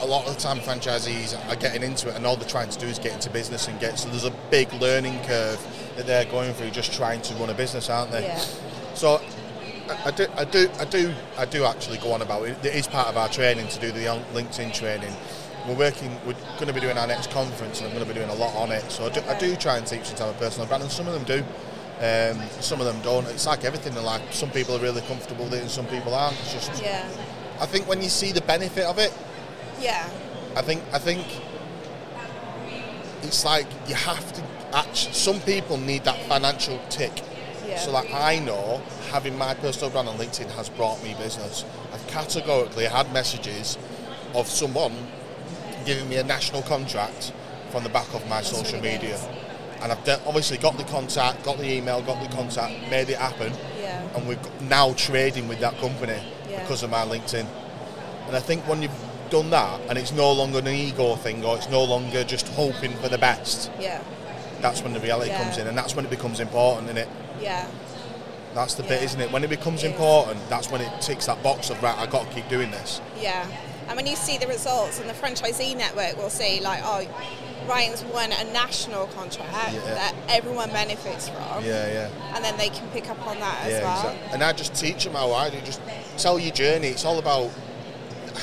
a 0.00 0.06
lot 0.06 0.26
of 0.26 0.34
the 0.34 0.40
time 0.40 0.58
franchisees 0.58 1.34
are 1.50 1.56
getting 1.56 1.82
into 1.82 2.08
it 2.08 2.16
and 2.16 2.26
all 2.26 2.36
they're 2.36 2.48
trying 2.48 2.68
to 2.68 2.78
do 2.78 2.86
is 2.86 2.98
get 2.98 3.12
into 3.12 3.30
business 3.30 3.68
and 3.68 3.78
get 3.80 3.98
so 3.98 4.08
there's 4.08 4.24
a 4.24 4.34
big 4.50 4.72
learning 4.74 5.20
curve 5.24 5.60
that 5.96 6.06
they're 6.06 6.24
going 6.26 6.54
through 6.54 6.70
just 6.70 6.92
trying 6.92 7.20
to 7.22 7.34
run 7.34 7.50
a 7.50 7.54
business, 7.54 7.90
aren't 7.90 8.12
they? 8.12 8.22
Yeah. 8.22 8.38
So 8.94 9.20
I, 9.88 10.08
I 10.08 10.10
do, 10.10 10.26
I 10.36 10.44
do, 10.44 10.70
I 10.78 10.84
do, 10.84 11.14
I 11.38 11.44
do 11.44 11.64
actually 11.64 11.98
go 11.98 12.12
on 12.12 12.22
about 12.22 12.44
it. 12.44 12.64
It 12.64 12.74
is 12.74 12.86
part 12.86 13.08
of 13.08 13.16
our 13.16 13.28
training 13.28 13.68
to 13.68 13.80
do 13.80 13.90
the 13.90 14.04
LinkedIn 14.32 14.72
training. 14.72 15.12
We're 15.66 15.76
working. 15.76 16.10
We're 16.26 16.34
going 16.54 16.68
to 16.68 16.72
be 16.72 16.80
doing 16.80 16.96
our 16.96 17.06
next 17.06 17.30
conference, 17.30 17.80
and 17.80 17.88
I'm 17.88 17.94
going 17.94 18.06
to 18.06 18.12
be 18.12 18.18
doing 18.18 18.30
a 18.30 18.34
lot 18.34 18.54
on 18.54 18.72
it. 18.72 18.90
So 18.90 19.06
I 19.06 19.10
do, 19.10 19.20
I 19.28 19.38
do 19.38 19.54
try 19.56 19.76
and 19.76 19.86
teach 19.86 20.08
them 20.08 20.16
to 20.16 20.24
have 20.24 20.36
a 20.36 20.38
personal 20.38 20.66
brand, 20.66 20.82
and 20.82 20.92
some 20.92 21.06
of 21.06 21.14
them 21.14 21.24
do. 21.24 21.44
Um, 22.00 22.40
some 22.60 22.80
of 22.80 22.86
them 22.86 23.00
don't. 23.02 23.26
It's 23.26 23.46
like 23.46 23.64
everything 23.64 23.94
in 23.94 24.02
life. 24.02 24.22
Some 24.32 24.50
people 24.50 24.76
are 24.76 24.80
really 24.80 25.02
comfortable 25.02 25.44
with 25.44 25.54
it, 25.54 25.62
and 25.62 25.70
some 25.70 25.86
people 25.86 26.14
aren't. 26.14 26.38
It's 26.40 26.54
just. 26.54 26.82
Yeah. 26.82 27.06
I 27.60 27.66
think 27.66 27.88
when 27.88 28.00
you 28.00 28.08
see 28.08 28.30
the 28.30 28.40
benefit 28.42 28.84
of 28.84 28.98
it, 28.98 29.12
Yeah. 29.80 30.08
I 30.56 30.62
think 30.62 30.82
I 30.92 30.98
think 30.98 31.24
it's 33.22 33.44
like 33.44 33.66
you 33.88 33.94
have 33.94 34.32
to. 34.34 34.42
Actually, 34.72 35.14
some 35.14 35.40
people 35.40 35.76
need 35.78 36.04
that 36.04 36.20
financial 36.26 36.78
tick. 36.90 37.22
Yeah. 37.66 37.78
So 37.78 37.90
like 37.90 38.12
I 38.12 38.38
know 38.38 38.82
having 39.10 39.36
my 39.38 39.54
personal 39.54 39.90
brand 39.90 40.08
on 40.08 40.16
LinkedIn 40.18 40.50
has 40.56 40.68
brought 40.68 41.02
me 41.02 41.14
business. 41.18 41.64
I've 41.92 42.06
categorically 42.08 42.84
had 42.84 43.10
messages 43.12 43.78
of 44.34 44.46
someone 44.48 44.94
giving 45.86 46.08
me 46.08 46.16
a 46.16 46.24
national 46.24 46.62
contract 46.62 47.32
from 47.70 47.82
the 47.84 47.88
back 47.88 48.12
of 48.14 48.22
my 48.28 48.36
That's 48.42 48.50
social 48.50 48.78
really 48.80 48.96
media. 48.98 49.18
good. 49.18 49.36
And 49.82 49.92
I've 49.92 50.04
de- 50.04 50.20
obviously 50.26 50.58
got 50.58 50.76
the 50.76 50.84
contact, 50.84 51.44
got 51.44 51.56
the 51.58 51.70
email, 51.70 52.02
got 52.02 52.20
the 52.22 52.34
contact, 52.34 52.74
made 52.90 53.08
it 53.08 53.16
happen, 53.18 53.52
Yeah. 53.80 54.02
and 54.14 54.26
we're 54.28 54.38
now 54.62 54.92
trading 54.94 55.46
with 55.48 55.60
that 55.60 55.78
company 55.78 56.20
Yeah. 56.50 56.60
because 56.62 56.82
of 56.82 56.90
my 56.90 57.04
LinkedIn. 57.06 57.46
And 58.26 58.36
I 58.36 58.40
think 58.40 58.66
when 58.68 58.82
you've 58.82 58.90
done 59.30 59.50
that, 59.50 59.80
and 59.88 59.98
it's 59.98 60.12
no 60.12 60.30
longer 60.32 60.58
an 60.58 60.68
ego 60.68 61.16
thing, 61.16 61.44
or 61.44 61.56
it's 61.56 61.68
no 61.68 61.82
longer 61.84 62.24
just 62.24 62.48
hoping 62.48 62.94
for 62.96 63.08
the 63.08 63.18
best, 63.18 63.70
Yeah. 63.78 64.00
that's 64.60 64.82
when 64.82 64.92
the 64.92 65.00
reality 65.00 65.30
Yeah. 65.30 65.42
comes 65.42 65.58
in, 65.58 65.66
and 65.66 65.76
that's 65.76 65.94
when 65.94 66.04
it 66.04 66.10
becomes 66.10 66.40
important, 66.40 66.86
isn't 66.86 66.98
it? 66.98 67.08
Yeah. 67.40 67.66
That's 68.54 68.74
the 68.74 68.82
bit, 68.82 69.02
isn't 69.02 69.20
it? 69.20 69.30
When 69.30 69.44
it 69.44 69.50
becomes 69.50 69.84
It 69.84 69.88
is. 69.88 69.92
important, 69.92 70.48
that's 70.48 70.70
when 70.70 70.80
it 70.80 70.90
ticks 71.00 71.26
that 71.26 71.42
box 71.42 71.70
of 71.70 71.82
right. 71.82 71.96
I 71.98 72.06
got 72.06 72.28
to 72.28 72.34
keep 72.34 72.48
doing 72.48 72.70
this. 72.70 73.00
Yeah. 73.20 73.44
And 73.88 73.96
when 73.96 74.06
you 74.06 74.16
see 74.16 74.36
the 74.36 74.46
results, 74.48 74.98
and 74.98 75.08
the 75.08 75.14
franchisee 75.14 75.76
network 75.76 76.16
will 76.20 76.30
see, 76.30 76.60
like, 76.60 76.80
oh, 76.84 77.06
Ryan's 77.66 78.02
won 78.04 78.32
a 78.32 78.44
national 78.52 79.06
contract 79.08 79.50
Yeah. 79.74 79.94
that 79.94 80.14
everyone 80.28 80.70
benefits 80.70 81.28
from, 81.28 81.64
Yeah, 81.64 81.86
yeah, 81.92 82.08
and 82.34 82.42
then 82.44 82.56
they 82.56 82.70
can 82.70 82.88
pick 82.88 83.08
up 83.10 83.24
on 83.26 83.38
that 83.40 83.58
as 83.64 83.72
yeah. 83.72 83.82
well. 83.84 83.98
exactly. 84.10 84.32
And 84.32 84.42
I 84.42 84.52
just 84.52 84.74
teach 84.74 85.04
them 85.04 85.14
how 85.14 85.32
I 85.32 85.50
do. 85.50 85.60
Just 85.60 85.80
tell 86.16 86.38
your 86.38 86.52
journey. 86.52 86.88
It's 86.88 87.04
all 87.04 87.18
about. 87.18 87.50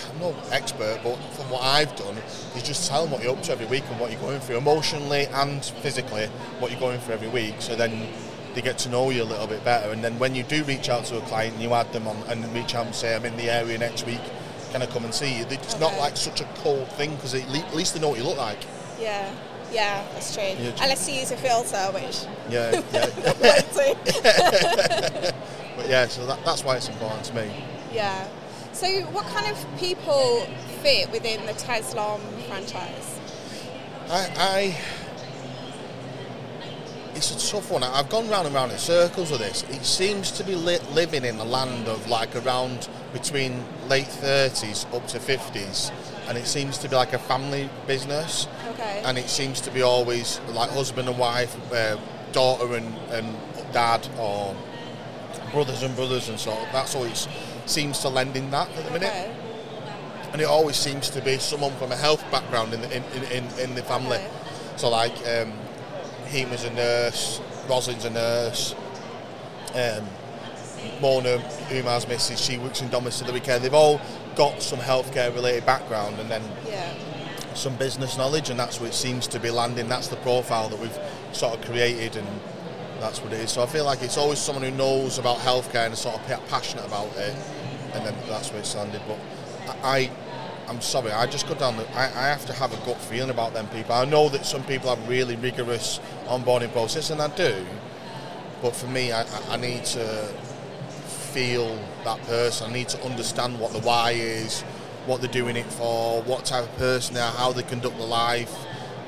I'm 0.10 0.20
no 0.20 0.36
expert, 0.52 1.00
but 1.04 1.16
from 1.34 1.50
what 1.50 1.62
I've 1.64 1.96
done, 1.96 2.16
is 2.56 2.64
just 2.64 2.90
tell 2.90 3.04
them 3.04 3.12
what 3.12 3.24
you're 3.24 3.36
up 3.36 3.44
to 3.44 3.52
every 3.52 3.66
week 3.66 3.84
and 3.90 4.00
what 4.00 4.12
you're 4.12 4.22
going 4.22 4.40
through, 4.40 4.58
emotionally 4.58 5.26
and 5.28 5.64
physically, 5.64 6.28
what 6.60 6.72
you're 6.72 6.80
going 6.80 7.00
through 7.00 7.16
every 7.16 7.30
week. 7.30 7.56
So 7.60 7.76
then 7.76 8.08
they 8.54 8.62
get 8.62 8.78
to 8.80 8.90
know 8.90 9.10
you 9.10 9.24
a 9.24 9.26
little 9.26 9.48
bit 9.48 9.64
better. 9.64 9.92
And 9.92 10.04
then 10.04 10.20
when 10.20 10.36
you 10.36 10.44
do 10.44 10.64
reach 10.64 10.90
out 10.90 11.06
to 11.06 11.18
a 11.18 11.22
client, 11.22 11.58
you 11.60 11.74
add 11.74 11.92
them 11.94 12.08
on 12.08 12.18
and 12.28 12.46
reach 12.54 12.76
out 12.76 12.86
and 12.86 12.96
say, 12.96 13.16
"I'm 13.16 13.26
in 13.26 13.36
the 13.38 13.50
area 13.50 13.78
next 13.78 14.06
week. 14.06 14.22
Can 14.72 14.82
I 14.82 14.86
come 14.86 15.06
and 15.06 15.14
see 15.14 15.40
you?" 15.40 15.46
It's 15.50 15.80
not 15.80 15.98
like 15.98 16.18
such 16.18 16.42
a 16.42 16.46
cold 16.56 16.88
thing 16.94 17.16
because 17.16 17.34
at 17.36 17.76
least 17.76 17.94
they 17.94 18.00
know 18.00 18.10
what 18.10 18.18
you 18.18 18.26
look 18.26 18.38
like. 18.38 18.60
Yeah. 19.00 19.30
Yeah, 19.72 20.04
that's 20.14 20.34
true. 20.34 20.44
Yeah. 20.44 20.72
Unless 20.82 21.10
you 21.10 21.16
use 21.16 21.32
a 21.32 21.38
filter, 21.38 21.92
which 21.92 22.26
Yeah, 22.50 22.72
yeah. 22.94 25.32
But 25.76 25.90
yeah, 25.90 26.08
so 26.08 26.26
that, 26.26 26.40
that's 26.46 26.64
why 26.64 26.78
it's 26.78 26.88
important 26.88 27.26
to 27.26 27.36
me. 27.36 27.52
Yeah. 27.92 28.28
So, 28.76 28.88
what 29.14 29.26
kind 29.28 29.50
of 29.50 29.78
people 29.80 30.46
fit 30.84 31.10
within 31.10 31.46
the 31.46 31.54
Tezlom 31.54 32.20
franchise? 32.50 33.20
I, 34.10 34.30
I 34.38 34.78
it's 37.16 37.32
a 37.32 37.52
tough 37.52 37.72
one. 37.72 37.84
I've 37.84 38.10
gone 38.10 38.28
round 38.28 38.48
and 38.48 38.54
round 38.54 38.74
in 38.74 38.78
circles 38.78 39.32
with 39.32 39.40
this. 39.40 39.64
It 39.70 39.86
seems 39.86 40.30
to 40.32 40.44
be 40.44 40.56
li- 40.56 40.80
living 40.92 41.24
in 41.24 41.38
a 41.38 41.46
land 41.46 41.88
of 41.88 42.10
like 42.10 42.36
around 42.36 42.90
between 43.14 43.64
late 43.88 44.08
30s 44.08 44.94
up 44.94 45.08
to 45.08 45.20
50s, 45.20 45.94
and 46.28 46.38
it 46.38 46.46
seems 46.46 46.78
to 46.80 46.90
be 46.90 46.98
like 46.98 47.14
a 47.14 47.18
family 47.20 47.70
business, 47.88 48.46
Okay. 48.72 49.02
and 49.06 49.18
it 49.18 49.30
seems 49.30 49.62
to 49.62 49.72
be 49.72 49.84
always 49.84 50.42
like 50.50 50.70
husband 50.72 51.08
and 51.08 51.18
wife, 51.18 51.56
uh, 51.72 51.96
daughter 52.34 52.76
and, 52.76 52.94
and 53.12 53.38
dad, 53.72 54.06
or 54.20 54.54
brothers 55.54 55.82
and 55.82 55.96
brothers, 55.96 56.28
and 56.28 56.38
so 56.38 56.52
that's 56.74 56.94
always 56.94 57.30
seems 57.66 58.00
to 58.00 58.10
lend 58.10 58.36
in 58.36 58.50
that 58.52 58.70
at 58.70 58.86
the 58.86 58.92
minute 58.92 59.10
okay. 59.10 59.36
and 60.32 60.42
it 60.42 60.46
always 60.46 60.76
seems 60.76 61.10
to 61.10 61.22
be 61.22 61.38
someone 61.38 61.72
from 61.78 61.92
a 61.92 61.96
health 61.96 62.24
background 62.32 62.74
in 62.74 62.82
the, 62.82 62.96
in, 62.96 63.04
in, 63.32 63.60
in, 63.60 63.76
the 63.76 63.82
family. 63.84 64.18
Okay. 64.18 64.30
So 64.78 64.90
like 64.90 65.16
um, 65.28 65.54
Hima's 66.26 66.64
a 66.64 66.74
nurse, 66.74 67.42
Rosalind's 67.70 68.06
a 68.06 68.10
nurse, 68.10 68.76
um, 69.74 70.06
Mona, 71.02 71.44
Umar's 71.72 72.08
missus, 72.08 72.40
she 72.40 72.58
works 72.58 72.82
in 72.82 72.90
domiciliary 72.90 73.40
care. 73.40 73.60
They've 73.60 73.74
all 73.74 74.00
got 74.36 74.62
some 74.62 74.80
healthcare 74.80 75.34
related 75.34 75.66
background 75.66 76.20
and 76.20 76.30
then 76.30 76.44
Yeah. 76.68 76.94
some 77.54 77.76
business 77.78 78.18
knowledge 78.18 78.50
and 78.50 78.60
that's 78.60 78.80
what 78.80 78.90
it 78.90 78.94
seems 78.94 79.28
to 79.28 79.40
be 79.40 79.50
landing. 79.50 79.88
That's 79.88 80.08
the 80.08 80.18
profile 80.18 80.70
that 80.70 80.80
we've 80.80 80.98
sort 81.32 81.58
of 81.58 81.66
created 81.66 82.16
and 82.18 82.28
that's 83.06 83.22
what 83.22 83.32
it 83.34 83.40
is. 83.40 83.52
So 83.52 83.62
I 83.62 83.68
feel 83.68 83.86
like 83.86 84.02
it's 84.02 84.18
always 84.18 84.40
someone 84.40 84.64
who 84.64 84.72
knows 84.72 85.20
about 85.20 85.38
healthcare 85.38 85.86
and 85.86 85.94
is 85.94 86.00
sort 86.00 86.16
of 86.16 86.26
pa- 86.28 86.42
passionate 86.50 86.86
about 86.86 87.16
it 87.18 87.36
and 87.94 88.04
then 88.06 88.16
that's 88.28 88.50
where 88.52 88.60
it's 88.60 88.76
landed. 88.76 89.02
But 89.08 89.20
I, 89.84 90.10
I'm 90.68 90.82
sorry, 90.82 91.12
I 91.12 91.28
just 91.28 91.48
go 91.48 91.54
down 91.54 91.78
the, 91.78 91.88
I, 91.96 92.06
I 92.06 92.28
have 92.28 92.46
to 92.48 92.54
have 92.54 92.74
a 92.74 92.86
gut 92.86 92.98
feeling 93.00 93.30
about 93.30 93.54
them 93.54 93.68
people. 93.68 93.94
I 93.94 94.06
know 94.06 94.28
that 94.30 94.44
some 94.46 94.64
people 94.64 94.94
have 94.94 95.08
really 95.08 95.36
rigorous 95.36 96.00
onboarding 96.26 96.72
process 96.72 97.12
and 97.12 97.22
I 97.22 97.28
do, 97.36 97.64
but 98.64 98.76
for 98.76 98.88
me, 98.88 99.12
I- 99.12 99.26
I 99.50 99.58
need 99.58 99.86
to 99.86 100.06
feel 101.08 101.78
that 102.06 102.20
person. 102.24 102.72
I 102.72 102.74
need 102.74 102.90
to 102.90 103.04
understand 103.06 103.60
what 103.60 103.72
the 103.72 103.80
why 103.82 104.12
is, 104.12 104.62
what 105.06 105.22
they're 105.22 105.32
doing 105.32 105.56
it 105.58 105.66
for, 105.68 106.24
what 106.24 106.46
type 106.46 106.64
of 106.64 106.76
person 106.78 107.14
they 107.14 107.22
are, 107.22 107.32
how 107.34 107.52
they 107.52 107.62
conduct 107.64 107.98
their 108.00 108.08
life. 108.08 108.52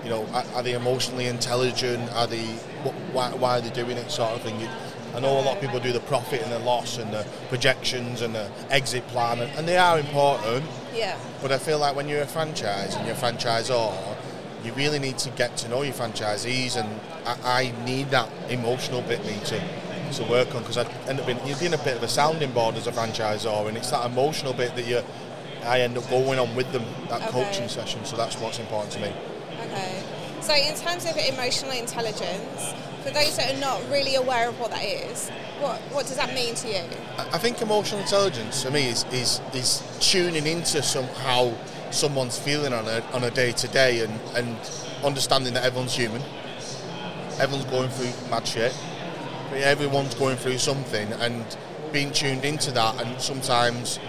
You 0.07 0.13
know, 0.13 0.25
are, 0.27 0.45
are 0.55 0.63
they 0.63 0.71
emotionally 0.71 1.25
intelligent? 1.25 2.09
Are 2.13 2.27
they 2.27 2.45
why, 3.11 3.29
why 3.31 3.57
are 3.57 3.61
they 3.61 3.71
doing 3.71 3.97
it? 3.97 4.09
Sort 4.09 4.31
of 4.31 4.41
thing. 4.41 4.57
You- 4.61 4.69
I 5.13 5.19
know 5.19 5.37
a 5.37 5.41
lot 5.41 5.55
of 5.55 5.61
people 5.61 5.79
do 5.81 5.91
the 5.91 5.99
profit 6.01 6.41
and 6.43 6.51
the 6.51 6.59
loss 6.59 6.97
and 6.97 7.11
the 7.11 7.25
projections 7.49 8.21
and 8.21 8.33
the 8.35 8.49
exit 8.69 9.05
plan, 9.07 9.39
and, 9.41 9.51
and 9.57 9.67
they 9.67 9.77
are 9.77 9.97
important. 9.99 10.63
Yeah. 10.93 11.17
But 11.41 11.51
I 11.51 11.57
feel 11.57 11.79
like 11.79 11.95
when 11.95 12.07
you're 12.07 12.21
a 12.21 12.27
franchise 12.27 12.95
and 12.95 13.05
you're 13.05 13.15
a 13.15 13.19
franchisor, 13.19 13.97
you 14.63 14.71
really 14.73 14.99
need 14.99 15.17
to 15.19 15.29
get 15.31 15.57
to 15.57 15.69
know 15.69 15.81
your 15.81 15.93
franchisees, 15.93 16.77
and 16.77 16.87
I, 17.25 17.63
I 17.63 17.85
need 17.85 18.11
that 18.11 18.29
emotional 18.49 19.01
bit 19.01 19.25
me 19.25 19.37
to 19.45 19.61
to 20.13 20.23
work 20.29 20.55
on 20.55 20.61
because 20.61 20.77
I 20.77 20.83
end 21.09 21.19
up 21.19 21.25
being 21.25 21.39
you're 21.45 21.57
being 21.57 21.73
a 21.73 21.77
bit 21.79 21.97
of 21.97 22.03
a 22.03 22.07
sounding 22.07 22.51
board 22.53 22.75
as 22.75 22.87
a 22.87 22.91
franchisor, 22.93 23.67
and 23.67 23.75
it's 23.75 23.91
that 23.91 24.05
emotional 24.05 24.53
bit 24.53 24.73
that 24.75 24.85
you 24.87 25.01
I 25.65 25.81
end 25.81 25.97
up 25.97 26.07
going 26.09 26.39
on 26.39 26.55
with 26.55 26.71
them 26.71 26.85
that 27.09 27.21
Okay. 27.23 27.31
coaching 27.31 27.67
session. 27.67 28.05
So 28.05 28.15
that's 28.15 28.35
what's 28.37 28.59
important 28.59 28.91
to 28.93 28.99
me. 29.01 29.11
Okay. 29.61 30.03
So, 30.41 30.53
in 30.53 30.75
terms 30.75 31.05
of 31.05 31.17
emotional 31.17 31.71
intelligence, 31.71 32.73
for 33.03 33.09
those 33.11 33.35
that 33.37 33.53
are 33.55 33.59
not 33.59 33.81
really 33.89 34.15
aware 34.15 34.49
of 34.49 34.59
what 34.59 34.71
that 34.71 34.83
is, 34.83 35.29
what 35.59 35.79
what 35.91 36.05
does 36.05 36.17
that 36.17 36.33
mean 36.33 36.55
to 36.55 36.67
you? 36.67 36.83
I 37.17 37.37
think 37.37 37.61
emotional 37.61 38.01
intelligence 38.01 38.63
for 38.63 38.71
me 38.71 38.87
is 38.87 39.05
is, 39.11 39.41
is 39.53 39.81
tuning 39.99 40.45
into 40.45 40.81
somehow 40.83 41.53
someone's 41.91 42.37
feeling 42.37 42.73
on 42.73 42.85
a 42.87 43.01
on 43.13 43.23
a 43.23 43.31
day 43.31 43.51
to 43.53 43.67
day 43.69 44.03
and 44.03 44.19
and 44.35 44.57
understanding 45.03 45.53
that 45.53 45.63
everyone's 45.63 45.95
human. 45.95 46.21
Everyone's 47.39 47.65
going 47.69 47.89
through 47.89 48.29
mad 48.29 48.47
shit. 48.47 48.73
Everyone's 49.53 50.13
going 50.15 50.37
through 50.37 50.57
something 50.57 51.11
and 51.13 51.45
being 51.91 52.11
tuned 52.11 52.43
into 52.43 52.71
that 52.71 53.01
and 53.01 53.19
sometimes 53.21 53.99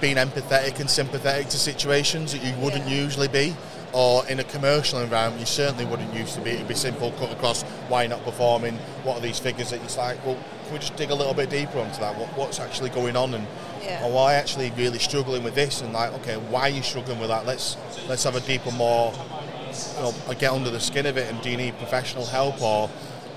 being 0.00 0.16
empathetic 0.16 0.80
and 0.80 0.90
sympathetic 0.90 1.48
to 1.48 1.56
situations 1.58 2.32
that 2.32 2.42
you 2.42 2.52
wouldn't 2.54 2.86
Yeah. 2.88 2.96
usually 3.02 3.28
be. 3.28 3.54
Or 3.96 4.26
in 4.28 4.40
a 4.40 4.44
commercial 4.44 5.00
environment, 5.00 5.40
you 5.40 5.46
certainly 5.46 5.86
wouldn't 5.86 6.12
used 6.12 6.34
to 6.34 6.42
be. 6.42 6.50
It'd 6.50 6.68
be 6.68 6.74
simple, 6.74 7.12
cut 7.12 7.32
across. 7.32 7.62
Why 7.88 8.06
not 8.06 8.22
performing? 8.24 8.74
What 9.04 9.16
are 9.16 9.20
these 9.20 9.38
figures? 9.38 9.70
That 9.70 9.82
it's 9.82 9.96
like, 9.96 10.22
well, 10.26 10.36
can 10.64 10.72
we 10.74 10.78
just 10.80 10.96
dig 10.96 11.08
a 11.10 11.14
little 11.14 11.32
bit 11.32 11.48
deeper 11.48 11.78
onto 11.78 12.00
that? 12.00 12.14
What, 12.18 12.28
what's 12.36 12.60
actually 12.60 12.90
going 12.90 13.16
on, 13.16 13.32
and 13.32 13.46
Yeah. 13.82 14.04
or 14.04 14.12
why 14.12 14.34
actually 14.34 14.70
really 14.76 14.98
struggling 14.98 15.42
with 15.42 15.54
this? 15.54 15.80
And 15.80 15.94
like, 15.94 16.12
okay, 16.20 16.36
why 16.36 16.62
are 16.62 16.68
you 16.68 16.82
struggling 16.82 17.18
with 17.18 17.30
that? 17.30 17.46
Let's 17.46 17.78
let's 18.06 18.24
have 18.24 18.36
a 18.36 18.40
deeper, 18.40 18.70
more, 18.72 19.14
you 19.14 20.02
know, 20.02 20.14
get 20.38 20.52
under 20.52 20.68
the 20.68 20.80
skin 20.80 21.06
of 21.06 21.16
it. 21.16 21.32
And 21.32 21.40
do 21.40 21.48
you 21.48 21.56
need 21.56 21.78
professional 21.78 22.26
help, 22.26 22.60
or 22.60 22.90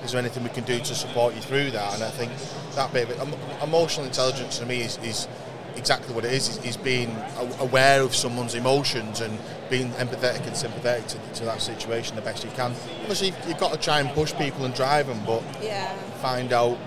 is 0.04 0.12
there 0.12 0.20
anything 0.20 0.44
we 0.44 0.50
can 0.50 0.66
do 0.66 0.78
to 0.80 0.94
support 0.94 1.36
you 1.36 1.42
through 1.42 1.72
that? 1.72 1.94
And 1.94 2.04
I 2.04 2.10
think 2.10 2.34
that 2.75 2.92
bit 2.92 3.10
of 3.10 3.30
it, 3.32 3.63
emotional 3.63 4.06
intelligence 4.06 4.60
to 4.60 4.66
me 4.66 4.82
is, 4.82 4.98
is 5.04 5.30
exactly 5.79 6.13
what 6.13 6.25
it 6.25 6.31
is, 6.33 6.50
is, 6.50 6.57
is 6.65 6.77
being 6.77 7.15
aware 7.59 8.01
of 8.01 8.15
someone's 8.15 8.53
emotions 8.53 9.21
and 9.21 9.39
being 9.69 9.89
empathetic 9.93 10.45
and 10.45 10.55
sympathetic 10.55 11.07
to, 11.07 11.17
to 11.39 11.45
that 11.45 11.62
situation 11.62 12.15
the 12.15 12.21
best 12.21 12.43
you 12.43 12.51
can. 12.51 12.71
Obviously, 13.01 13.27
you've- 13.27 13.38
you've 13.48 13.57
got 13.57 13.71
to 13.71 13.79
try 13.79 14.00
and 14.00 14.09
push 14.13 14.33
people 14.36 14.65
and 14.65 14.74
drive 14.75 15.07
them, 15.07 15.21
but 15.25 15.41
Yeah. 15.62 15.91
find 16.21 16.53
out 16.53 16.77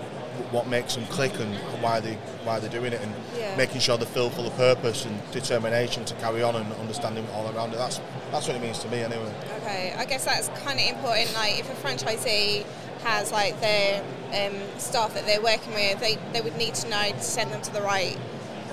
what 0.51 0.67
makes 0.67 0.95
them 0.95 1.05
click 1.07 1.33
and 1.39 1.55
why 1.81 1.99
they 1.99 2.17
why 2.43 2.59
they're 2.59 2.69
doing 2.69 2.91
it, 2.91 3.01
and 3.01 3.13
Yeah. 3.39 3.55
making 3.55 3.79
sure 3.79 3.95
they're 3.97 4.05
filled 4.05 4.33
full 4.33 4.45
of 4.47 4.55
purpose 4.57 5.05
and 5.05 5.15
determination 5.31 6.03
to 6.05 6.13
carry 6.15 6.43
on 6.43 6.55
and 6.57 6.73
understanding 6.73 7.25
all 7.33 7.49
around 7.55 7.71
it. 7.73 7.77
That's 7.77 7.99
that's 8.31 8.47
what 8.47 8.55
it 8.57 8.61
means 8.61 8.79
to 8.79 8.87
me, 8.89 8.99
anyway. 9.01 9.31
Okay, 9.61 9.93
I 9.97 10.03
guess 10.05 10.25
that's 10.25 10.49
kind 10.65 10.77
of 10.79 10.85
important. 10.87 11.33
Like, 11.33 11.59
if 11.59 11.69
a 11.71 11.75
franchisee 11.87 12.65
has 13.03 13.31
like 13.31 13.59
their 13.61 14.01
um, 14.33 14.55
staff 14.77 15.13
that 15.13 15.25
they're 15.25 15.41
working 15.41 15.73
with, 15.73 15.99
they, 16.01 16.17
they 16.33 16.41
would 16.41 16.57
need 16.57 16.73
to 16.75 16.89
know 16.89 17.09
to 17.11 17.21
send 17.21 17.51
them 17.51 17.61
to 17.61 17.71
the 17.73 17.81
right 17.81 18.17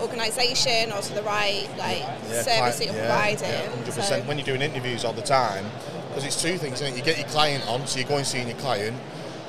organisation 0.03 0.93
or 0.93 1.01
to 1.01 1.13
the 1.15 1.23
right 1.23 1.69
like 1.79 2.03
service 2.27 2.79
that 2.79 2.85
you're 2.85 2.95
providing. 2.95 3.71
hundred 3.71 3.93
So- 4.03 4.21
When 4.23 4.39
you're 4.39 4.47
doing 4.47 4.63
interviews 4.63 5.05
all 5.05 5.13
the 5.13 5.23
time, 5.23 5.65
because 6.09 6.25
it's 6.25 6.41
two 6.41 6.57
things, 6.59 6.81
isn't 6.81 6.95
it? 6.95 6.97
You 6.97 7.03
get 7.05 7.19
your 7.19 7.29
client 7.29 7.67
on, 7.69 7.87
so 7.87 7.99
you 7.99 8.05
go 8.05 8.17
and 8.17 8.27
see 8.27 8.43
your 8.43 8.57
client. 8.57 8.97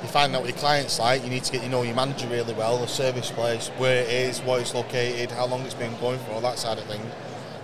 You 0.02 0.08
find 0.08 0.34
out 0.34 0.42
what 0.42 0.50
your 0.50 0.58
client's 0.58 0.98
like. 0.98 1.22
You 1.22 1.30
need 1.30 1.44
to 1.44 1.52
get 1.52 1.62
you 1.62 1.68
know 1.68 1.82
your 1.82 1.94
manager 1.94 2.26
really 2.26 2.54
well, 2.54 2.78
the 2.78 2.88
service 2.88 3.30
place, 3.30 3.68
where 3.78 4.02
it 4.02 4.08
is, 4.10 4.40
what 4.40 4.60
it's 4.60 4.74
located, 4.74 5.30
how 5.30 5.46
long 5.46 5.62
it's 5.62 5.74
been 5.74 5.96
going 6.00 6.18
for, 6.20 6.32
all 6.32 6.40
that 6.40 6.58
side 6.58 6.78
of 6.78 6.84
thing. 6.84 7.00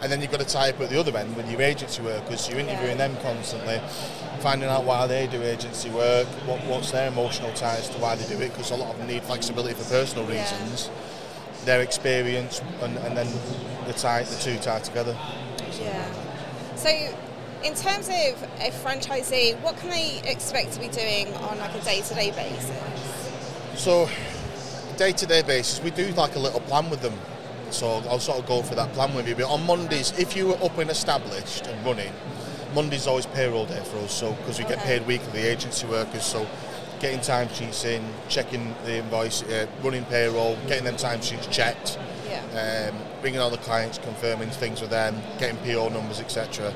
And 0.01 0.13
then 0.13 0.21
you've 0.21 0.31
got 0.31 0.39
to 0.39 0.47
tie 0.47 0.69
up 0.71 0.81
at 0.81 0.91
the 0.91 1.01
other 1.01 1.17
end 1.17 1.35
with 1.35 1.51
your 1.51 1.61
agency 1.61 2.01
workers. 2.03 2.49
You're 2.49 2.61
interviewing 2.61 2.99
Yeah. 2.99 3.09
them 3.09 3.17
constantly, 3.23 3.81
finding 4.39 4.69
out 4.69 4.85
why 4.85 5.09
they 5.09 5.27
do 5.27 5.43
agency 5.43 5.91
work, 5.91 6.29
what, 6.47 6.63
what's 6.67 6.93
their 6.93 7.09
emotional 7.09 7.53
ties 7.55 7.89
to 7.89 7.99
why 7.99 8.15
they 8.15 8.25
do 8.33 8.41
it, 8.41 8.51
because 8.53 8.71
a 8.71 8.77
lot 8.77 8.91
of 8.93 8.99
them 8.99 9.09
need 9.09 9.25
flexibility 9.25 9.75
for 9.75 9.83
personal 9.91 10.25
Yeah. 10.33 10.45
Their 11.65 11.81
experience, 11.83 12.63
and, 12.81 12.97
and 12.99 13.17
then 13.17 13.29
the 13.87 13.93
tie, 13.93 14.23
the 14.23 14.37
two 14.37 14.57
tie 14.59 14.81
together. 14.81 15.17
Yeah. 15.81 16.11
So, 16.77 16.89
in 17.65 17.75
terms 17.75 18.09
of 18.09 18.43
a 18.61 18.71
franchisee, 18.71 19.61
what 19.61 19.77
can 19.79 19.91
they 19.91 20.21
expect 20.25 20.73
to 20.75 20.81
be 20.81 20.89
doing 20.89 21.35
on 21.35 21.59
like 21.59 21.75
a 21.75 21.81
day-to-day 21.81 22.31
basis? 22.31 23.33
So, 23.75 24.09
day 24.97 25.13
to 25.13 25.27
day 25.27 25.43
basis, 25.43 25.83
we 25.83 25.91
do 25.91 26.09
like 26.13 26.37
a 26.37 26.39
little 26.39 26.61
plan 26.61 26.89
with 26.91 27.03
them. 27.03 27.15
So, 27.71 28.03
I'll 28.09 28.21
sort 28.21 28.39
of 28.39 28.47
go 28.47 28.63
through 28.63 28.77
that 28.77 28.93
plan 28.93 29.15
with 29.15 29.29
you. 29.29 29.35
But 29.35 29.51
on 29.51 29.67
Mondays, 29.67 30.17
if 30.19 30.37
you 30.37 30.47
were 30.49 30.63
up 30.63 30.79
and 30.79 30.91
established 30.91 31.67
and 31.67 31.85
running, 31.85 32.13
Monday's 32.75 33.07
always 33.07 33.27
payroll 33.27 33.67
day 33.67 33.83
for 33.85 33.99
us. 33.99 34.13
So, 34.13 34.33
because 34.33 34.59
we 34.59 34.65
get 34.65 34.79
paid 34.79 35.07
weekly, 35.07 35.33
the 35.33 35.51
agency 35.51 35.87
workers. 35.87 36.23
So, 36.23 36.47
getting 37.01 37.21
timesheets 37.21 37.85
in, 37.85 38.03
checking 38.29 38.75
the 38.85 38.97
invoice, 38.99 39.43
uh, 39.45 39.67
running 39.83 40.05
payroll, 40.07 40.57
getting 40.67 40.85
them 40.85 40.97
timesheets 40.97 41.51
checked, 41.51 41.99
Yeah. 42.29 42.91
um, 42.91 42.97
bringing 43.21 43.41
all 43.41 43.51
the 43.51 43.59
clients, 43.59 43.99
confirming 43.99 44.51
things 44.51 44.81
with 44.81 44.91
them, 44.91 45.23
getting 45.39 45.57
PO 45.59 45.89
numbers, 45.89 46.21
etc. 46.21 46.73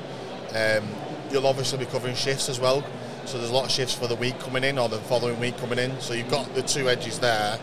Um, 0.53 0.87
you'll 1.31 1.47
obviously 1.47 1.77
be 1.79 1.85
covering 1.85 2.15
shifts 2.15 2.49
as 2.49 2.59
well. 2.59 2.83
So 3.25 3.37
there's 3.37 3.49
a 3.51 3.53
lot 3.53 3.65
of 3.65 3.71
shifts 3.71 3.93
for 3.93 4.07
the 4.07 4.15
week 4.15 4.37
coming 4.39 4.63
in 4.63 4.77
or 4.77 4.89
the 4.89 4.97
following 4.99 5.39
week 5.39 5.57
coming 5.57 5.79
in. 5.79 5.99
So 6.01 6.13
you've 6.13 6.29
got 6.29 6.53
the 6.55 6.61
two 6.61 6.89
edges 6.89 7.19
there. 7.19 7.57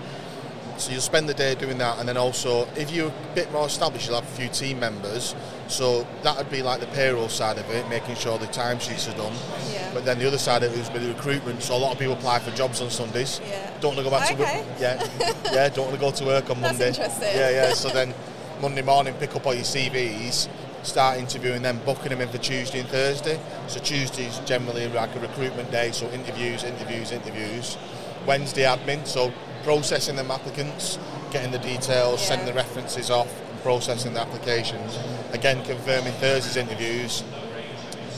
So 0.78 0.92
you'll 0.92 1.02
spend 1.02 1.28
the 1.28 1.34
day 1.34 1.54
doing 1.54 1.76
that, 1.78 1.98
and 1.98 2.08
then 2.08 2.16
also 2.16 2.66
if 2.74 2.90
you're 2.90 3.08
a 3.08 3.34
bit 3.34 3.52
more 3.52 3.66
established, 3.66 4.06
you'll 4.06 4.18
have 4.20 4.24
a 4.24 4.36
few 4.36 4.48
team 4.48 4.80
members. 4.80 5.34
So 5.70 6.06
that 6.22 6.36
would 6.36 6.50
be 6.50 6.62
like 6.62 6.80
the 6.80 6.86
payroll 6.88 7.28
side 7.28 7.56
of 7.58 7.70
it, 7.70 7.88
making 7.88 8.16
sure 8.16 8.38
the 8.38 8.46
timesheets 8.46 9.08
are 9.12 9.16
done. 9.16 9.32
Yeah. 9.72 9.90
But 9.94 10.04
then 10.04 10.18
the 10.18 10.26
other 10.26 10.38
side 10.38 10.62
of 10.64 10.72
it 10.72 10.78
is 10.78 10.90
with 10.90 11.02
the 11.02 11.12
recruitment. 11.14 11.62
So 11.62 11.76
a 11.76 11.78
lot 11.78 11.92
of 11.92 11.98
people 11.98 12.14
apply 12.14 12.40
for 12.40 12.50
jobs 12.56 12.80
on 12.80 12.90
Sundays. 12.90 13.40
Yeah. 13.46 13.70
Don't 13.80 13.94
want 13.94 13.98
to 13.98 14.04
go 14.04 14.10
back 14.10 14.28
to 14.28 14.34
work. 14.34 14.66
Yeah, 14.80 15.08
yeah. 15.52 15.68
Don't 15.68 15.86
want 15.86 15.94
to 15.94 16.00
go 16.00 16.10
to 16.10 16.24
work 16.24 16.50
on 16.50 16.60
That's 16.60 16.72
Monday. 16.78 16.88
interesting. 16.88 17.28
Yeah, 17.34 17.50
yeah. 17.50 17.72
So 17.72 17.88
then 17.88 18.12
Monday 18.60 18.82
morning, 18.82 19.14
pick 19.14 19.34
up 19.36 19.46
all 19.46 19.54
your 19.54 19.62
CVs, 19.62 20.48
start 20.82 21.18
interviewing 21.18 21.62
them, 21.62 21.80
booking 21.84 22.10
them 22.10 22.20
in 22.20 22.28
for 22.28 22.38
Tuesday 22.38 22.80
and 22.80 22.88
Thursday. 22.88 23.40
So 23.68 23.78
Tuesday's 23.80 24.38
generally 24.40 24.88
like 24.88 25.14
a 25.14 25.20
recruitment 25.20 25.70
day, 25.70 25.92
so 25.92 26.10
interviews, 26.10 26.64
interviews, 26.64 27.12
interviews. 27.12 27.78
Wednesday 28.26 28.62
admin, 28.64 29.06
so 29.06 29.32
processing 29.62 30.16
them 30.16 30.30
applicants, 30.30 30.98
getting 31.30 31.52
the 31.52 31.58
details, 31.58 32.20
Yeah. 32.20 32.28
sending 32.28 32.46
the 32.46 32.52
references 32.52 33.10
off, 33.10 33.28
processing 33.62 34.14
the 34.14 34.20
applications. 34.20 34.98
Again, 35.32 35.64
confirming 35.64 36.12
Thursday's 36.14 36.56
interviews. 36.56 37.22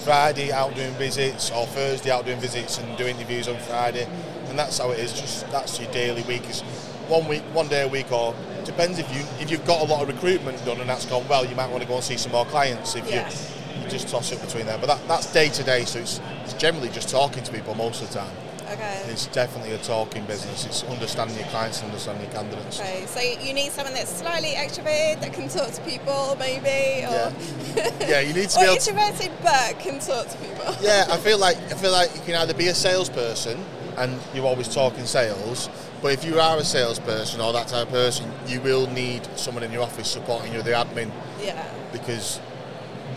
Friday 0.04 0.50
out 0.50 0.74
doing 0.74 0.92
visits, 0.94 1.50
or 1.52 1.64
Thursday 1.66 2.10
out 2.10 2.24
doing 2.26 2.40
visits 2.40 2.78
and 2.78 2.98
do 2.98 3.06
interviews 3.06 3.46
on 3.46 3.56
Friday, 3.58 4.06
and 4.48 4.58
that's 4.58 4.78
how 4.78 4.90
it 4.90 4.98
is. 4.98 5.12
Just 5.12 5.48
that's 5.52 5.78
your 5.78 5.90
daily 5.92 6.22
week. 6.22 6.48
Is 6.50 6.62
one 7.08 7.28
week, 7.28 7.42
one 7.52 7.68
day 7.68 7.82
a 7.82 7.88
week, 7.88 8.10
or 8.10 8.34
depends 8.64 8.98
if 8.98 9.08
you 9.14 9.20
if 9.40 9.48
you've 9.50 9.64
got 9.64 9.80
a 9.80 9.84
lot 9.84 10.02
of 10.02 10.08
recruitment 10.08 10.64
done 10.64 10.80
and 10.80 10.90
that's 10.90 11.06
gone 11.06 11.26
well, 11.28 11.44
you 11.46 11.54
might 11.54 11.70
want 11.70 11.82
to 11.82 11.88
go 11.88 11.94
and 11.96 12.02
see 12.04 12.16
some 12.16 12.32
more 12.32 12.44
clients. 12.46 12.96
If 12.96 13.08
Yeah. 13.08 13.30
you, 13.30 13.82
you 13.84 13.88
just 13.88 14.08
toss 14.08 14.32
it 14.32 14.40
between 14.40 14.66
there, 14.66 14.78
but 14.78 14.86
that, 14.86 15.06
that's 15.06 15.32
day 15.32 15.48
to 15.50 15.62
day. 15.62 15.84
So 15.84 16.00
it's, 16.00 16.20
it's 16.44 16.54
generally 16.54 16.88
just 16.88 17.08
talking 17.08 17.44
to 17.44 17.52
people 17.52 17.74
most 17.76 18.02
of 18.02 18.08
the 18.12 18.18
time. 18.18 18.34
Okay. 18.72 19.02
It's 19.08 19.26
definitely 19.26 19.72
a 19.72 19.78
talking 19.78 20.24
business. 20.24 20.64
It's 20.66 20.82
understanding 20.84 21.36
your 21.36 21.46
clients 21.48 21.80
and 21.80 21.90
understanding 21.90 22.24
your 22.24 22.32
candidates. 22.34 22.80
Okay, 22.80 23.04
so 23.06 23.20
you 23.20 23.52
need 23.52 23.70
someone 23.72 23.94
that's 23.94 24.10
slightly 24.16 24.50
extroverted 24.52 25.20
that 25.20 25.32
can 25.32 25.48
talk 25.48 25.70
to 25.72 25.80
people, 25.82 26.36
maybe, 26.38 27.04
or, 27.04 27.12
Yeah. 27.12 27.90
Yeah, 28.08 28.20
you 28.20 28.32
need 28.32 28.48
to 28.50 28.58
or 28.58 28.62
be 28.62 28.70
able 28.70 28.76
to 28.80 28.90
introverted 28.90 29.32
but 29.42 29.78
can 29.78 29.98
talk 29.98 30.28
to 30.28 30.36
people. 30.38 30.74
Yeah, 30.82 31.06
I 31.10 31.16
feel 31.18 31.38
like 31.38 31.56
I 31.56 31.74
feel 31.74 31.92
like 31.92 32.14
you 32.14 32.20
can 32.22 32.34
either 32.36 32.54
be 32.54 32.68
a 32.68 32.74
salesperson 32.74 33.62
and 33.98 34.18
you're 34.34 34.46
always 34.46 34.68
talking 34.72 35.04
sales, 35.04 35.68
but 36.00 36.12
if 36.12 36.24
you 36.24 36.40
are 36.40 36.56
a 36.56 36.64
salesperson 36.64 37.40
or 37.42 37.52
that 37.52 37.68
type 37.68 37.88
of 37.88 37.92
person, 37.92 38.30
you 38.46 38.60
will 38.62 38.86
need 38.90 39.26
someone 39.36 39.62
in 39.62 39.70
your 39.70 39.82
office 39.82 40.08
supporting 40.10 40.52
you, 40.54 40.62
the 40.62 40.70
admin, 40.70 41.10
Yeah. 41.40 41.62
because 41.92 42.40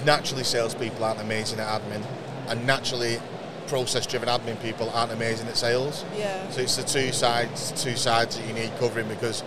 naturally 0.03 0.43
salespeople 0.43 1.03
aren't 1.03 1.21
amazing 1.21 1.59
at 1.59 1.81
admin, 1.81 2.03
and 2.50 2.67
naturally 2.67 3.19
process-driven 3.67 4.27
admin 4.29 4.62
people 4.62 4.89
aren't 4.91 5.12
amazing 5.12 5.48
at 5.48 5.57
sales. 5.57 6.05
Yeah. 6.17 6.50
So 6.50 6.62
it's 6.62 6.75
the 6.75 6.84
two 6.84 7.12
sides, 7.12 7.72
two 7.81 7.95
sides 7.95 8.38
that 8.38 8.48
you 8.48 8.53
need 8.53 8.72
covering 8.79 9.07
because 9.07 9.43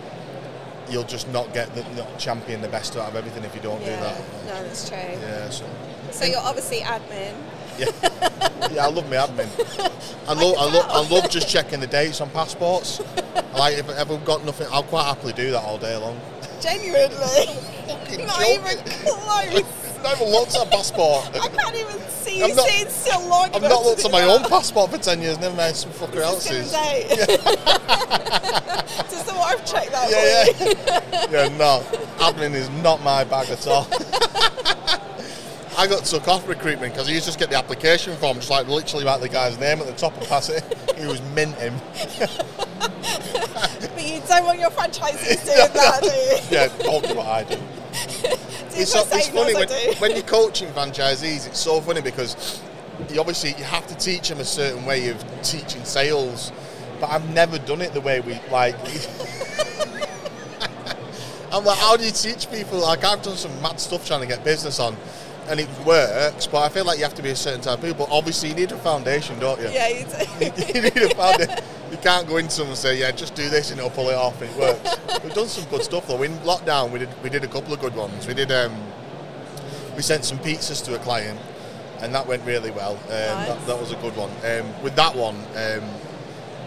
you'll 0.89 1.03
just 1.03 1.27
not 1.29 1.53
get 1.53 1.73
the 1.75 1.83
not 1.95 2.17
champion 2.17 2.61
the 2.61 2.67
best 2.67 2.95
out 2.97 3.07
of 3.09 3.15
everything 3.15 3.43
if 3.43 3.53
you 3.55 3.61
don't 3.61 3.79
Yeah. 3.81 3.95
do 3.95 4.03
that. 4.03 4.19
No, 4.45 4.63
that's 4.63 4.89
true. 4.89 4.97
Yeah. 4.97 5.49
So. 5.49 5.65
So 6.11 6.25
you're 6.25 6.39
obviously 6.39 6.79
admin. 6.79 7.35
Yeah, 7.77 7.85
yeah, 8.73 8.85
I 8.85 8.89
love 8.89 9.07
my 9.09 9.17
admin. 9.17 9.47
I 10.27 10.33
love, 10.33 10.55
I 10.57 10.65
love, 10.65 10.85
I 10.89 11.07
love 11.15 11.29
just 11.29 11.47
checking 11.47 11.79
the 11.79 11.87
dates 11.87 12.19
on 12.19 12.29
passports. 12.31 12.99
Like 13.53 13.77
if 13.77 13.87
I've 13.89 13.97
ever 13.97 14.17
got 14.17 14.43
nothing, 14.43 14.67
I'll 14.71 14.83
quite 14.83 15.05
happily 15.05 15.33
do 15.33 15.51
that 15.51 15.63
all 15.63 15.77
day 15.77 15.95
long. 15.95 16.19
Genuinely. 16.61 17.05
Not 17.87 18.05
joking. 18.07 18.25
even 18.53 18.77
close. 18.85 19.63
I've 19.99 20.19
never 20.19 20.23
looked 20.31 20.55
at 20.55 20.65
a 20.65 20.69
passport. 20.69 21.29
I 21.35 21.49
can't 21.49 21.75
even 21.75 21.99
see 22.09 22.41
I'm 22.41 22.49
you 22.49 22.55
not- 22.55 22.69
sitting 22.69 22.89
still 22.89 23.27
long 23.27 23.49
I've 23.53 23.61
not 23.61 23.83
looked 23.83 24.05
at 24.05 24.11
my 24.11 24.23
own 24.23 24.43
passport 24.43 24.91
for 24.91 24.97
10 24.97 25.21
years, 25.21 25.37
never 25.39 25.55
mind 25.55 25.75
some 25.75 25.91
fucker 25.91 26.21
else's. 26.21 26.71
say. 26.71 27.05
Just 29.09 29.25
the 29.27 29.33
what 29.33 29.59
I've 29.59 29.65
checked 29.65 29.91
that 29.91 30.09
Yeah, 30.09 30.45
yeah. 30.65 31.47
yeah, 31.49 31.57
no. 31.57 31.83
Admin 32.19 32.53
is 32.53 32.69
not 32.81 33.01
my 33.03 33.23
bag 33.25 33.49
at 33.49 33.67
all. 33.67 33.87
I 35.77 35.87
got 35.87 36.05
took 36.05 36.27
off 36.29 36.47
recruitment 36.47 36.93
because 36.93 37.07
I 37.09 37.11
used 37.11 37.23
to 37.25 37.29
just 37.29 37.39
get 37.39 37.49
the 37.49 37.57
application 37.57 38.15
form, 38.17 38.37
just 38.37 38.49
like 38.49 38.67
literally 38.67 39.05
write 39.05 39.19
the 39.21 39.29
guy's 39.29 39.57
name 39.59 39.79
at 39.79 39.85
the 39.87 39.93
top 39.93 40.15
and 40.17 40.25
pass 40.27 40.49
it. 40.49 40.63
He 40.97 41.05
was 41.07 41.21
mint 41.33 41.55
him. 41.55 41.73
But 42.19 44.03
you 44.05 44.21
don't 44.27 44.45
want 44.45 44.59
your 44.59 44.69
franchisees 44.71 45.45
doing 45.45 45.73
that, 45.73 45.99
do 46.01 46.07
you? 46.07 46.37
Yeah, 46.57 46.67
don't 46.79 47.05
do 47.07 47.15
what 47.15 47.27
I 47.27 47.43
do. 47.43 47.57
It's, 48.81 48.91
so, 48.93 49.01
it's 49.11 49.27
funny 49.29 49.53
when, 49.53 49.67
when 49.97 50.11
you're 50.11 50.21
coaching 50.21 50.69
franchisees, 50.69 51.47
it's 51.47 51.59
so 51.59 51.81
funny 51.81 52.01
because 52.01 52.61
you 53.09 53.19
obviously 53.19 53.49
you 53.51 53.63
have 53.63 53.85
to 53.87 53.95
teach 53.95 54.29
them 54.29 54.39
a 54.39 54.45
certain 54.45 54.85
way 54.85 55.09
of 55.09 55.23
teaching 55.41 55.83
sales, 55.83 56.51
but 56.99 57.09
I've 57.09 57.29
never 57.33 57.59
done 57.59 57.81
it 57.81 57.93
the 57.93 58.01
way 58.01 58.21
we 58.21 58.39
like. 58.51 58.75
I'm 61.51 61.65
like, 61.65 61.79
how 61.79 61.97
do 61.97 62.05
you 62.05 62.11
teach 62.11 62.49
people? 62.51 62.79
Like, 62.79 63.03
I've 63.03 63.21
done 63.21 63.35
some 63.35 63.61
mad 63.61 63.79
stuff 63.79 64.07
trying 64.07 64.21
to 64.21 64.27
get 64.27 64.43
business 64.43 64.79
on, 64.79 64.95
and 65.49 65.59
it 65.59 65.67
works. 65.85 66.47
But 66.47 66.59
I 66.63 66.69
feel 66.69 66.85
like 66.85 66.97
you 66.97 67.03
have 67.03 67.15
to 67.15 67.23
be 67.23 67.29
a 67.31 67.35
certain 67.35 67.61
type 67.61 67.79
of 67.79 67.83
people. 67.83 68.07
Obviously, 68.11 68.49
you 68.49 68.55
need 68.55 68.71
a 68.71 68.77
foundation, 68.77 69.39
don't 69.39 69.59
you? 69.59 69.69
Yeah, 69.69 69.87
you 69.87 70.05
do. 70.05 70.45
you 70.73 70.81
need 70.81 70.97
a 70.97 71.15
foundation. 71.15 71.63
You 71.91 71.97
can't 71.97 72.27
go 72.27 72.37
into 72.37 72.51
someone 72.51 72.71
and 72.71 72.77
say, 72.77 72.99
"Yeah, 72.99 73.11
just 73.11 73.33
do 73.35 73.49
this 73.49 73.71
and 73.71 73.79
it'll 73.79 73.89
pull 73.89 74.09
it 74.09 74.15
off," 74.15 74.39
and 74.41 74.49
it 74.51 74.57
works. 74.57 75.23
We've 75.23 75.33
done 75.33 75.47
some 75.47 75.65
good 75.69 75.83
stuff 75.83 76.07
though. 76.07 76.21
In 76.21 76.37
lockdown, 76.39 76.91
we 76.91 76.99
did 76.99 77.09
we 77.23 77.29
did 77.29 77.43
a 77.43 77.47
couple 77.47 77.73
of 77.73 77.79
good 77.81 77.95
ones. 77.95 78.27
We 78.27 78.33
did 78.35 78.51
um, 78.51 78.75
we 79.95 80.01
sent 80.03 80.23
some 80.23 80.37
pizzas 80.39 80.83
to 80.85 80.95
a 80.95 80.99
client, 80.99 81.39
and 81.99 82.13
that 82.13 82.27
went 82.27 82.45
really 82.45 82.71
well. 82.71 82.93
Um, 82.93 83.09
that, 83.09 83.67
that 83.67 83.79
was 83.79 83.91
a 83.91 83.95
good 83.97 84.15
one. 84.15 84.29
Um, 84.45 84.83
with 84.83 84.95
that 84.97 85.15
one, 85.15 85.35
um, 85.55 85.83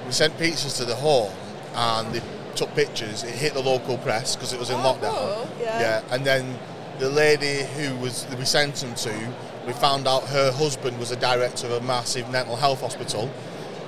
we 0.06 0.12
sent 0.12 0.36
pizzas 0.38 0.76
to 0.78 0.84
the 0.84 0.96
home, 0.96 1.32
and 1.74 2.12
they 2.12 2.22
took 2.56 2.74
pictures. 2.74 3.22
It 3.22 3.30
hit 3.34 3.54
the 3.54 3.62
local 3.62 3.98
press 3.98 4.34
because 4.34 4.52
it 4.52 4.58
was 4.58 4.70
in 4.70 4.76
Oh, 4.76 4.94
lockdown. 4.94 5.14
cool. 5.14 5.48
Yeah. 5.60 5.80
yeah, 5.80 6.02
and 6.10 6.24
then 6.26 6.58
the 6.98 7.08
lady 7.08 7.64
who 7.74 7.96
was 7.96 8.26
we 8.38 8.44
sent 8.44 8.76
them 8.76 8.94
to, 8.94 9.32
we 9.66 9.72
found 9.72 10.06
out 10.06 10.24
her 10.24 10.52
husband 10.52 10.98
was 10.98 11.10
a 11.10 11.16
director 11.16 11.66
of 11.66 11.72
a 11.72 11.80
massive 11.80 12.30
mental 12.30 12.56
health 12.56 12.80
hospital, 12.80 13.30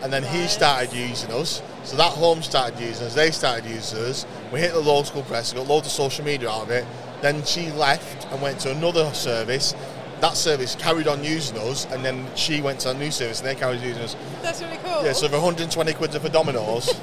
and 0.02 0.12
then 0.12 0.22
he 0.22 0.46
started 0.46 0.92
using 0.92 1.30
us. 1.32 1.62
So 1.84 1.96
that 1.96 2.12
home 2.12 2.42
started 2.42 2.78
using 2.78 3.06
us. 3.06 3.14
They 3.14 3.30
started 3.30 3.68
using 3.68 3.98
us. 4.00 4.26
We 4.52 4.60
hit 4.60 4.72
the 4.72 4.80
local 4.80 5.22
press. 5.22 5.52
Got 5.52 5.66
loads 5.66 5.86
of 5.86 5.92
social 5.92 6.24
media 6.24 6.50
out 6.50 6.62
of 6.62 6.70
it. 6.70 6.86
Then 7.20 7.44
she 7.44 7.70
left 7.72 8.26
and 8.32 8.42
went 8.42 8.60
to 8.60 8.70
another 8.70 9.12
service. 9.14 9.74
That 10.20 10.36
service 10.36 10.74
carried 10.74 11.08
on 11.08 11.24
using 11.24 11.58
us, 11.58 11.86
and 11.86 12.04
then 12.04 12.26
she 12.36 12.60
went 12.60 12.80
to 12.80 12.90
a 12.90 12.94
new 12.94 13.10
service 13.10 13.40
and 13.40 13.48
they 13.48 13.54
carried 13.54 13.80
on 13.80 13.84
using 13.84 14.02
us. 14.02 14.16
That's 14.42 14.62
really 14.62 14.78
cool. 14.84 15.04
Yeah, 15.04 15.12
so 15.12 15.28
for 15.28 15.34
120 15.34 15.92
quid 15.94 16.12
for 16.12 16.28
Domino's, 16.28 16.94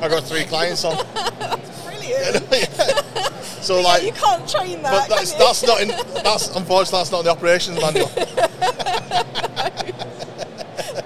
I 0.00 0.08
got 0.08 0.24
three 0.24 0.44
clients 0.44 0.84
on. 0.84 1.04
That's 1.14 1.84
brilliant. 1.84 3.02
So 3.66 3.78
yeah, 3.78 3.84
like, 3.84 4.02
you 4.04 4.12
can't 4.12 4.48
train 4.48 4.80
that. 4.82 5.08
but 5.08 5.16
that's 5.16 5.32
that's 5.32 5.66
not 5.66 5.80
in 5.80 5.88
that's 5.88 6.54
unfortunately 6.54 7.00
that's 7.00 7.10
not 7.10 7.18
in 7.18 7.24
the 7.24 7.32
operations 7.32 7.80
manual. 7.80 8.06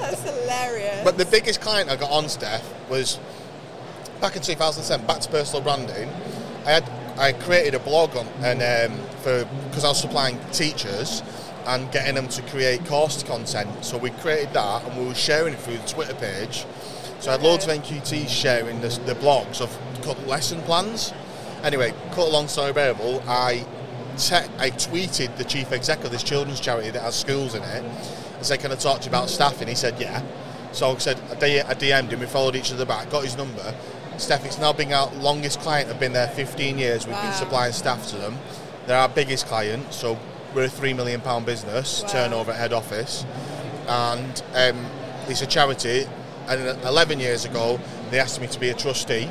That's 0.00 0.22
hilarious. 0.22 1.02
But 1.04 1.16
the 1.16 1.24
biggest 1.24 1.62
client 1.62 1.88
I 1.88 1.96
got 1.96 2.10
on 2.10 2.28
Steph 2.28 2.62
was 2.90 3.18
back 4.20 4.36
in 4.36 4.42
2007. 4.42 5.06
Back 5.06 5.20
to 5.20 5.28
personal 5.30 5.62
branding. 5.62 6.10
I 6.66 6.72
had 6.72 6.90
I 7.16 7.32
created 7.32 7.74
a 7.74 7.78
blog 7.78 8.14
on 8.14 8.26
and 8.42 8.92
um, 8.92 8.98
for 9.22 9.48
because 9.68 9.84
I 9.84 9.88
was 9.88 10.00
supplying 10.00 10.38
teachers 10.52 11.22
and 11.66 11.90
getting 11.92 12.14
them 12.14 12.28
to 12.28 12.42
create 12.42 12.84
course 12.84 13.22
content. 13.22 13.84
So 13.84 13.96
we 13.96 14.10
created 14.10 14.52
that 14.52 14.84
and 14.84 15.00
we 15.00 15.06
were 15.06 15.14
sharing 15.14 15.54
it 15.54 15.60
through 15.60 15.78
the 15.78 15.88
Twitter 15.88 16.14
page. 16.14 16.66
So 17.20 17.30
I 17.30 17.32
had 17.32 17.42
loads 17.42 17.66
of 17.66 17.70
NQTs 17.70 18.28
sharing 18.28 18.82
this, 18.82 18.98
the 18.98 19.14
blogs 19.14 19.62
of 19.62 19.76
cut 20.02 20.26
lesson 20.26 20.60
plans. 20.62 21.14
Anyway, 21.62 21.92
cut 22.12 22.28
a 22.28 22.30
long 22.30 22.48
story 22.48 22.72
bearable. 22.72 23.22
I 23.28 23.64
te- 24.16 24.48
I 24.58 24.70
tweeted 24.70 25.36
the 25.36 25.44
chief 25.44 25.72
exec 25.72 26.04
of 26.04 26.10
this 26.10 26.22
children's 26.22 26.60
charity 26.60 26.90
that 26.90 27.02
has 27.02 27.14
schools 27.14 27.54
in 27.54 27.62
it 27.62 27.84
and 27.84 28.46
said, 28.46 28.60
"Can 28.60 28.72
I 28.72 28.76
talk 28.76 29.00
to 29.00 29.04
you 29.04 29.10
about 29.10 29.28
staffing?" 29.30 29.68
He 29.68 29.74
said, 29.74 29.96
"Yeah." 30.00 30.22
So 30.72 30.92
I 30.92 30.98
said, 30.98 31.18
I 31.30 31.34
D- 31.34 31.60
I 31.60 31.74
DM'd 31.74 32.12
him. 32.12 32.20
We 32.20 32.26
followed 32.26 32.54
each 32.56 32.72
other 32.72 32.84
back. 32.84 33.10
Got 33.10 33.24
his 33.24 33.36
number. 33.36 33.74
Steph, 34.18 34.44
it's 34.44 34.58
now 34.58 34.72
been 34.72 34.92
our 34.92 35.10
longest 35.14 35.60
client. 35.60 35.88
I've 35.90 35.98
been 35.98 36.12
there 36.12 36.28
15 36.28 36.78
years. 36.78 37.06
We've 37.06 37.20
been 37.20 37.32
supplying 37.32 37.72
staff 37.72 38.06
to 38.10 38.16
them. 38.16 38.38
They're 38.86 38.98
our 38.98 39.08
biggest 39.08 39.46
client. 39.46 39.92
So 39.92 40.16
we're 40.54 40.64
a 40.64 40.68
three 40.68 40.92
million 40.94 41.20
pound 41.20 41.44
business 41.46 42.02
Wow. 42.02 42.08
turnover 42.08 42.52
at 42.52 42.58
head 42.58 42.72
office, 42.72 43.24
and 43.88 44.42
um, 44.54 44.86
it's 45.28 45.42
a 45.42 45.46
charity. 45.46 46.06
And 46.48 46.60
11 46.84 47.20
years 47.20 47.44
ago, 47.44 47.78
they 48.10 48.18
asked 48.18 48.40
me 48.40 48.46
to 48.48 48.58
be 48.58 48.70
a 48.70 48.74
trustee 48.74 49.28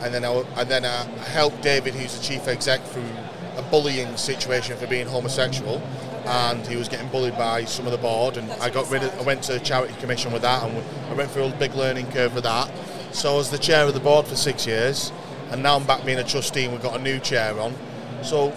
and 0.00 0.12
then 0.14 0.24
I, 0.24 0.44
and 0.56 0.68
then 0.70 0.84
uh, 0.84 1.06
I 1.20 1.24
helped 1.24 1.62
David, 1.62 1.94
who's 1.94 2.16
the 2.16 2.22
chief 2.22 2.46
exec, 2.48 2.82
through 2.84 3.08
a 3.56 3.62
bullying 3.62 4.16
situation 4.16 4.76
for 4.76 4.86
being 4.86 5.06
homosexual, 5.06 5.82
and 6.26 6.66
he 6.66 6.76
was 6.76 6.88
getting 6.88 7.08
bullied 7.08 7.36
by 7.36 7.64
some 7.64 7.86
of 7.86 7.92
the 7.92 7.98
board, 7.98 8.36
and 8.36 8.48
That's 8.48 8.62
I 8.62 8.70
got 8.70 8.90
rid 8.90 9.02
of. 9.02 9.18
I 9.18 9.22
went 9.22 9.42
to 9.44 9.52
the 9.54 9.60
charity 9.60 9.94
commission 10.00 10.32
with 10.32 10.42
that, 10.42 10.62
and 10.62 10.82
I 11.10 11.14
went 11.14 11.30
through 11.30 11.44
a 11.44 11.50
big 11.50 11.74
learning 11.74 12.10
curve 12.12 12.34
with 12.34 12.44
that. 12.44 12.70
So 13.12 13.32
I 13.32 13.36
was 13.36 13.50
the 13.50 13.58
chair 13.58 13.86
of 13.86 13.94
the 13.94 14.00
board 14.00 14.26
for 14.26 14.36
six 14.36 14.66
years, 14.66 15.12
and 15.50 15.62
now 15.62 15.76
I'm 15.76 15.84
back 15.86 16.04
being 16.04 16.18
a 16.18 16.24
trustee, 16.24 16.64
and 16.64 16.72
we've 16.72 16.82
got 16.82 16.98
a 16.98 17.02
new 17.02 17.18
chair 17.18 17.58
on. 17.60 17.74
So. 18.22 18.52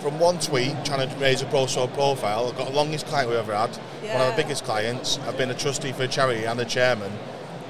From 0.00 0.18
one 0.20 0.38
tweet, 0.38 0.84
trying 0.84 1.08
to 1.08 1.16
raise 1.16 1.40
a 1.40 1.46
pro 1.46 1.64
profile, 1.64 2.48
I've 2.48 2.58
got 2.58 2.68
the 2.68 2.74
longest 2.74 3.06
client 3.06 3.30
we've 3.30 3.38
ever 3.38 3.54
had. 3.54 3.70
One 3.70 3.78
of 3.78 4.04
Yeah. 4.04 4.30
the 4.32 4.36
biggest 4.36 4.62
clients. 4.62 5.18
I've 5.26 5.38
been 5.38 5.48
a 5.50 5.54
trustee 5.54 5.92
for 5.92 6.02
a 6.02 6.08
charity 6.08 6.44
and 6.44 6.60
a 6.60 6.66
chairman. 6.66 7.10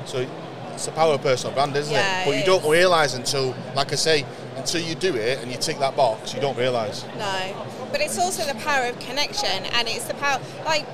So 0.05 0.27
it's 0.75 0.87
the 0.87 0.93
power 0.93 1.15
of 1.15 1.23
personal 1.23 1.55
brand, 1.55 1.75
isn't 1.77 1.93
Yeah, 1.93 2.23
it? 2.23 2.27
But 2.27 2.35
it 2.35 2.41
you 2.41 2.45
don't 2.47 2.69
realise 2.71 3.15
until, 3.15 3.55
like 3.75 3.93
I 3.93 3.97
say, 3.97 4.27
until 4.57 4.81
you 4.83 4.95
do 4.95 5.15
it 5.15 5.41
and 5.41 5.51
you 5.51 5.57
tick 5.59 5.79
that 5.79 5.97
box, 5.97 6.35
you 6.35 6.41
don't 6.41 6.57
realise. 6.59 7.05
No, 7.19 7.67
but 7.91 8.01
it's 8.01 8.19
also 8.19 8.45
the 8.45 8.59
power 8.61 8.87
of 8.87 8.99
connection, 9.01 9.65
and 9.73 9.89
it's 9.89 10.05
the 10.05 10.15
power 10.15 10.41
like. 10.65 10.87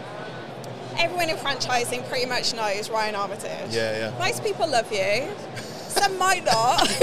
Everyone 0.98 1.30
in 1.30 1.36
franchising 1.36 2.06
pretty 2.10 2.26
much 2.26 2.52
knows 2.52 2.90
Ryan 2.90 3.14
Armitage. 3.14 3.70
Yeah, 3.70 4.10
yeah. 4.10 4.18
Most 4.18 4.44
people 4.44 4.68
love 4.68 4.92
you. 4.92 5.28
Some 5.88 6.18
might 6.18 6.44
not. 6.44 6.86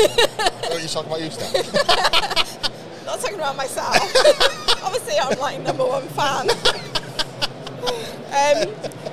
What 0.67 0.73
are 0.73 0.79
you 0.79 0.87
talking 0.87 1.09
about 1.09 1.21
you, 1.21 1.31
Steph? 1.31 1.73
not 3.05 3.19
talking 3.19 3.35
about 3.37 3.55
myself. 3.55 3.95
Obviously, 4.83 5.17
I'm 5.19 5.39
like 5.39 5.61
number 5.61 5.83
one 5.85 6.07
fan. 6.09 6.49
um, 8.37 9.06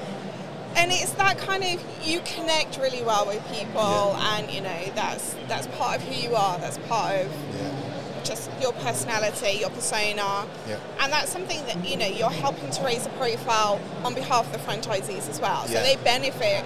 and 0.76 0.90
it's 0.92 1.12
that 1.12 1.38
kind 1.38 1.62
of 1.64 1.82
you 2.06 2.20
connect 2.24 2.78
really 2.78 3.02
well 3.02 3.26
with 3.26 3.42
people, 3.52 3.80
Yeah. 4.18 4.38
and 4.38 4.50
you 4.50 4.60
know 4.60 4.80
that's 4.94 5.34
that's 5.48 5.66
part 5.78 5.96
of 5.96 6.02
who 6.02 6.14
you 6.14 6.34
are. 6.34 6.58
That's 6.58 6.78
part 6.88 7.16
of 7.22 7.32
yeah, 7.60 8.22
just 8.24 8.50
your 8.60 8.72
personality, 8.74 9.58
your 9.60 9.70
persona, 9.70 10.46
Yeah. 10.68 10.76
and 11.00 11.12
that's 11.12 11.30
something 11.30 11.64
that 11.66 11.84
you 11.88 11.96
know 11.96 12.06
you're 12.06 12.30
helping 12.30 12.70
to 12.70 12.82
raise 12.84 13.06
a 13.06 13.10
profile 13.10 13.80
on 14.04 14.14
behalf 14.14 14.46
of 14.46 14.52
the 14.52 14.58
franchisees 14.58 15.28
as 15.28 15.40
well. 15.40 15.66
So 15.66 15.74
they 15.74 15.96
benefit 16.04 16.64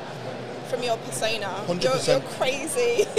from 0.69 0.83
your 0.83 0.97
persona. 0.99 1.65
You're, 1.67 1.77
100%. 1.77 2.07
you're 2.09 2.21
crazy. 2.39 3.05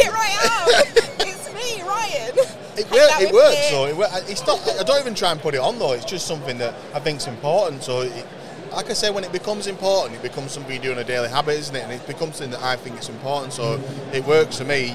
Here 0.00 0.12
I 0.14 0.28
am. 0.40 1.26
it's 1.26 1.52
me, 1.52 1.82
Ryan. 1.82 2.32
it, 2.78 2.90
work, 2.90 3.20
it 3.20 3.32
works. 3.34 3.68
So 3.70 3.86
it, 3.86 4.30
it's 4.30 4.46
not. 4.46 4.60
I 4.78 4.82
don't 4.84 5.00
even 5.00 5.14
try 5.14 5.32
and 5.32 5.40
put 5.40 5.54
it 5.54 5.60
on 5.60 5.78
though. 5.78 5.92
It's 5.92 6.04
just 6.04 6.26
something 6.26 6.58
that 6.58 6.74
I 6.94 7.00
think's 7.00 7.26
important. 7.26 7.82
So, 7.82 8.02
it, 8.02 8.26
like 8.72 8.88
I 8.90 8.94
say, 8.94 9.10
when 9.10 9.24
it 9.24 9.32
becomes 9.32 9.66
important, 9.66 10.14
it 10.16 10.22
becomes 10.22 10.52
something 10.52 10.72
you 10.74 10.80
do 10.80 10.92
on 10.92 10.98
a 10.98 11.04
daily 11.04 11.28
habit, 11.28 11.58
isn't 11.58 11.74
it? 11.74 11.82
And 11.82 11.92
it 11.92 12.06
becomes 12.06 12.36
something 12.36 12.52
that 12.52 12.62
I 12.62 12.76
think 12.76 12.96
it's 12.96 13.08
important. 13.08 13.52
So 13.52 13.80
it 14.12 14.24
works 14.24 14.58
for 14.58 14.64
me. 14.64 14.94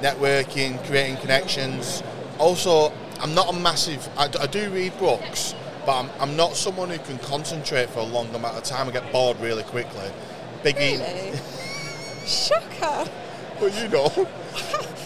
Networking, 0.00 0.82
creating 0.86 1.18
connections. 1.18 2.02
Also, 2.38 2.90
I'm 3.20 3.34
not 3.34 3.54
a 3.54 3.58
massive. 3.58 4.08
I, 4.16 4.28
d- 4.28 4.38
I 4.40 4.46
do 4.46 4.70
read 4.70 4.96
books, 4.98 5.54
but 5.84 5.98
I'm, 5.98 6.08
I'm 6.18 6.36
not 6.36 6.56
someone 6.56 6.88
who 6.88 6.98
can 6.98 7.18
concentrate 7.18 7.90
for 7.90 7.98
a 8.00 8.04
long 8.04 8.34
amount 8.34 8.56
of 8.56 8.64
time. 8.64 8.88
I 8.88 8.92
get 8.92 9.12
bored 9.12 9.38
really 9.40 9.62
quickly. 9.64 10.10
Biggie, 10.64 10.98
Really? 11.00 11.38
Shocker. 12.26 13.10
well, 13.60 13.68
you 13.82 13.88
know. 13.88 14.08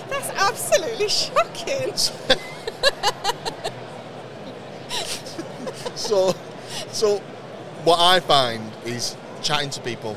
That's 0.09 0.29
absolutely 0.31 1.09
shocking. 1.09 1.93
so, 5.97 6.33
so 6.93 7.21
what 7.85 7.99
I 8.01 8.21
find 8.21 8.63
is 8.85 9.17
chatting 9.43 9.71
to 9.71 9.81
people. 9.81 10.17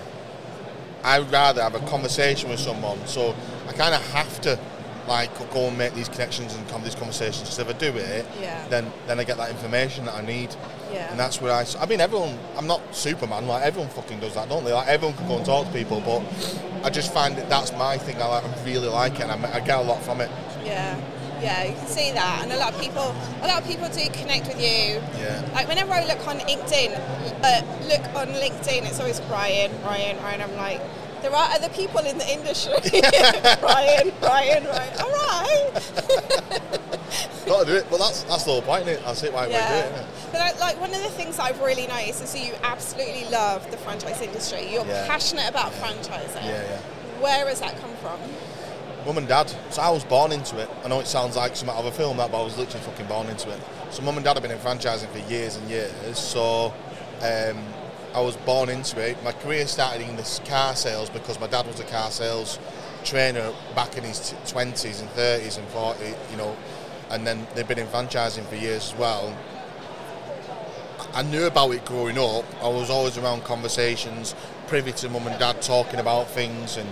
I'd 1.04 1.30
rather 1.32 1.62
have 1.62 1.76
a 1.76 1.80
conversation 1.88 2.50
with 2.50 2.60
someone, 2.60 3.06
so 3.08 3.36
I 3.68 3.74
kind 3.74 3.94
of 3.94 4.02
have 4.12 4.42
to 4.42 4.60
like 5.08 5.32
go 5.54 5.68
and 5.70 5.78
make 5.78 5.94
these 5.94 6.10
connections 6.10 6.54
and 6.54 6.70
have 6.70 6.84
these 6.84 6.96
conversations. 6.96 7.44
Because 7.44 7.60
if 7.60 7.70
I 7.70 7.74
do 7.74 7.96
it, 7.98 8.26
Yeah. 8.42 8.68
then 8.68 8.92
then 9.08 9.20
I 9.20 9.24
get 9.24 9.38
that 9.38 9.50
information 9.50 10.06
that 10.06 10.16
I 10.16 10.22
need, 10.22 10.54
Yeah. 10.92 11.10
and 11.12 11.18
that's 11.20 11.40
where 11.42 11.54
I. 11.54 11.66
I 11.80 11.86
mean, 11.86 12.02
everyone. 12.02 12.38
I'm 12.58 12.68
not 12.68 12.82
Superman. 12.92 13.48
Like 13.48 13.64
everyone 13.64 13.90
fucking 13.92 14.20
does 14.20 14.34
that, 14.34 14.50
don't 14.50 14.66
they? 14.66 14.74
Like 14.74 14.88
everyone 14.88 15.16
can 15.16 15.28
go 15.28 15.38
and 15.38 15.46
talk 15.46 15.68
to 15.68 15.72
people, 15.74 16.02
but 16.02 16.22
I 16.86 16.90
just 16.90 17.14
find 17.14 17.38
that 17.38 17.48
that's 17.50 17.72
my 17.74 17.98
thing. 17.98 18.22
I, 18.22 18.26
like, 18.28 18.44
I 18.44 18.64
really 18.66 18.90
like 18.90 19.16
it, 19.20 19.30
and 19.30 19.46
I, 19.46 19.56
I 19.56 19.60
get 19.62 19.78
a 19.80 19.82
lot 19.82 20.02
from 20.04 20.20
it. 20.20 20.30
Yeah. 20.66 21.00
Yeah, 21.42 21.64
you 21.66 21.74
can 21.76 21.88
see 21.88 22.12
that, 22.12 22.40
and 22.44 22.52
a 22.52 22.58
lot 22.58 22.74
of 22.74 22.80
people, 22.82 23.16
a 23.42 23.48
lot 23.48 23.62
of 23.62 23.68
people 23.68 23.88
do 23.90 24.10
connect 24.12 24.48
with 24.48 24.60
you. 24.60 25.02
Yeah. 25.20 25.48
Like 25.54 25.68
whenever 25.68 25.94
I 25.94 26.06
look 26.06 26.26
on 26.28 26.38
LinkedIn, 26.40 26.94
uh, 27.44 27.62
look 27.88 28.04
on 28.16 28.28
LinkedIn, 28.34 28.86
it's 28.90 29.00
always 29.00 29.22
Ryan, 29.30 29.72
Ryan, 29.84 30.18
Ryan. 30.24 30.42
I'm 30.42 30.56
like, 30.56 30.82
there 31.22 31.34
are 31.34 31.50
other 31.52 31.70
people 31.70 32.00
in 32.02 32.18
the 32.18 32.28
industry. 32.32 32.74
Ryan, 33.62 34.12
Ryan, 34.22 34.64
Ryan. 34.66 35.00
All 35.02 35.12
right. 35.12 35.72
Got 37.46 37.60
to 37.62 37.66
do 37.66 37.76
it. 37.78 37.90
Well, 37.90 38.00
that's 38.00 38.24
that's 38.24 38.44
the 38.44 38.52
whole 38.52 38.62
point, 38.62 38.84
isn't 38.88 39.00
it? 39.02 39.06
That's 39.06 39.24
it. 39.24 39.32
Why 39.34 39.46
we 39.48 39.54
do 39.54 39.58
it. 39.58 39.60
Yeah. 39.62 39.86
Isn't 39.86 39.96
it? 40.00 40.06
But 40.32 40.42
I, 40.42 40.60
like 40.60 40.80
one 40.82 40.90
of 40.94 41.02
the 41.02 41.10
things 41.10 41.40
I've 41.40 41.60
really 41.62 41.88
noticed 41.88 42.22
is 42.24 42.34
that 42.34 42.44
you 42.46 42.54
absolutely 42.64 43.26
love 43.32 43.70
the 43.72 43.78
franchise 43.78 44.22
industry. 44.22 44.68
You're 44.72 44.86
Yeah. 44.86 45.08
passionate 45.08 45.50
about 45.50 45.72
Yeah. 45.74 45.88
franchising. 45.88 46.44
Yeah, 46.44 46.62
yeah. 46.64 46.78
Where 47.22 47.48
has 47.48 47.62
that 47.62 47.80
come 47.80 47.94
from? 48.02 48.20
Mum 49.08 49.20
and 49.20 49.28
dad. 49.30 49.50
So 49.70 49.82
I 49.82 49.90
was 49.90 50.04
born 50.04 50.34
into 50.34 50.60
it. 50.60 50.70
I 50.84 50.90
know 50.90 51.00
it 51.00 51.08
sounds 51.08 51.38
like 51.38 51.56
some 51.56 51.70
out 51.70 51.78
of 51.78 51.86
a 51.86 51.92
film, 51.94 52.18
that, 52.18 52.30
but 52.30 52.42
I 52.42 52.44
was 52.44 52.58
literally 52.58 52.86
fucking 52.86 53.06
born 53.06 53.28
into 53.28 53.50
it. 53.50 53.60
So 53.90 54.02
mum 54.02 54.18
and 54.18 54.26
dad 54.26 54.34
have 54.34 54.44
been 54.44 54.52
in 54.52 54.58
franchising 54.58 55.08
for 55.08 55.32
years 55.32 55.56
and 55.56 55.70
years. 55.70 56.20
So 56.20 56.74
um, 57.22 57.64
I 58.14 58.20
was 58.20 58.36
born 58.36 58.68
into 58.68 59.00
it. 59.00 59.24
My 59.24 59.32
career 59.32 59.66
started 59.66 60.02
in 60.02 60.18
this 60.18 60.42
car 60.44 60.76
sales 60.76 61.10
because 61.10 61.40
my 61.40 61.48
dad 61.48 61.66
was 61.68 61.80
a 61.80 61.86
car 61.86 62.12
sales 62.12 62.60
trainer 63.06 63.54
back 63.76 63.98
in 63.98 64.04
his 64.04 64.36
20s 64.46 65.00
and 65.00 65.10
30s 65.12 65.58
and 65.58 65.68
40, 65.70 66.04
you 66.30 66.36
know, 66.36 66.58
and 67.10 67.26
then 67.26 67.48
they've 67.56 67.66
been 67.66 67.80
in 67.80 67.88
franchising 67.88 68.46
for 68.48 68.56
years 68.58 68.92
as 68.92 69.00
well. 69.00 69.34
I 71.14 71.24
knew 71.24 71.46
about 71.46 71.72
it 71.72 71.86
growing 71.86 72.18
up. 72.18 72.44
I 72.62 72.68
was 72.68 72.90
always 72.90 73.18
around 73.18 73.46
conversations, 73.46 74.36
privy 74.68 74.92
to 74.92 75.08
mum 75.08 75.28
and 75.28 75.40
dad 75.40 75.62
talking 75.62 76.02
about 76.02 76.28
things 76.28 76.76
and 76.76 76.92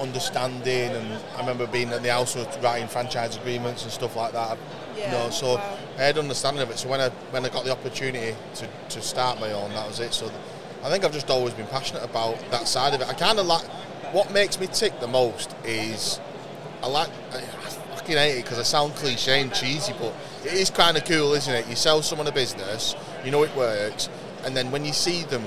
understanding. 0.00 0.90
And 0.90 1.22
I 1.36 1.40
remember 1.40 1.66
being 1.66 1.90
at 1.90 2.02
the 2.02 2.10
house 2.12 2.34
with 2.34 2.62
writing 2.62 2.88
franchise 2.88 3.36
agreements 3.36 3.82
and 3.84 3.92
stuff 3.92 4.16
like 4.16 4.32
that. 4.32 4.58
Yeah, 4.96 5.04
You 5.06 5.18
know, 5.18 5.30
so 5.30 5.56
wow. 5.56 5.78
I 5.98 6.02
had 6.02 6.18
understanding 6.18 6.62
of 6.62 6.70
it. 6.70 6.78
So 6.78 6.88
when 6.88 7.00
I 7.00 7.08
when 7.30 7.44
I 7.44 7.48
got 7.48 7.64
the 7.64 7.72
opportunity 7.72 8.34
to, 8.56 8.68
to 8.90 9.02
start 9.02 9.40
my 9.40 9.52
own, 9.52 9.70
that 9.70 9.86
was 9.86 10.00
it. 10.00 10.12
So 10.12 10.30
I 10.82 10.90
think 10.90 11.04
I've 11.04 11.12
just 11.12 11.30
always 11.30 11.54
been 11.54 11.66
passionate 11.66 12.04
about 12.04 12.38
that 12.50 12.68
side 12.68 12.94
of 12.94 13.00
it. 13.00 13.08
I 13.08 13.14
kind 13.14 13.38
of 13.38 13.46
like 13.46 13.64
what 14.12 14.32
makes 14.32 14.58
me 14.60 14.66
tick 14.68 14.98
the 15.00 15.08
most 15.08 15.54
is 15.64 16.20
I 16.82 16.88
like 16.88 17.08
I 17.32 17.40
fucking 17.96 18.16
hate 18.16 18.38
it 18.38 18.44
because 18.44 18.58
I 18.58 18.62
sound 18.62 18.94
cliche 18.94 19.40
and 19.40 19.52
cheesy, 19.52 19.92
but 19.98 20.14
it 20.44 20.52
is 20.52 20.70
kind 20.70 20.96
of 20.96 21.04
cool, 21.04 21.34
isn't 21.34 21.52
it? 21.52 21.66
You 21.68 21.76
sell 21.76 22.02
someone 22.02 22.26
a 22.28 22.32
business, 22.32 22.94
you 23.24 23.30
know 23.30 23.42
it 23.42 23.54
works, 23.56 24.08
and 24.44 24.56
then 24.56 24.70
when 24.70 24.84
you 24.84 24.92
see 24.92 25.24
them 25.24 25.42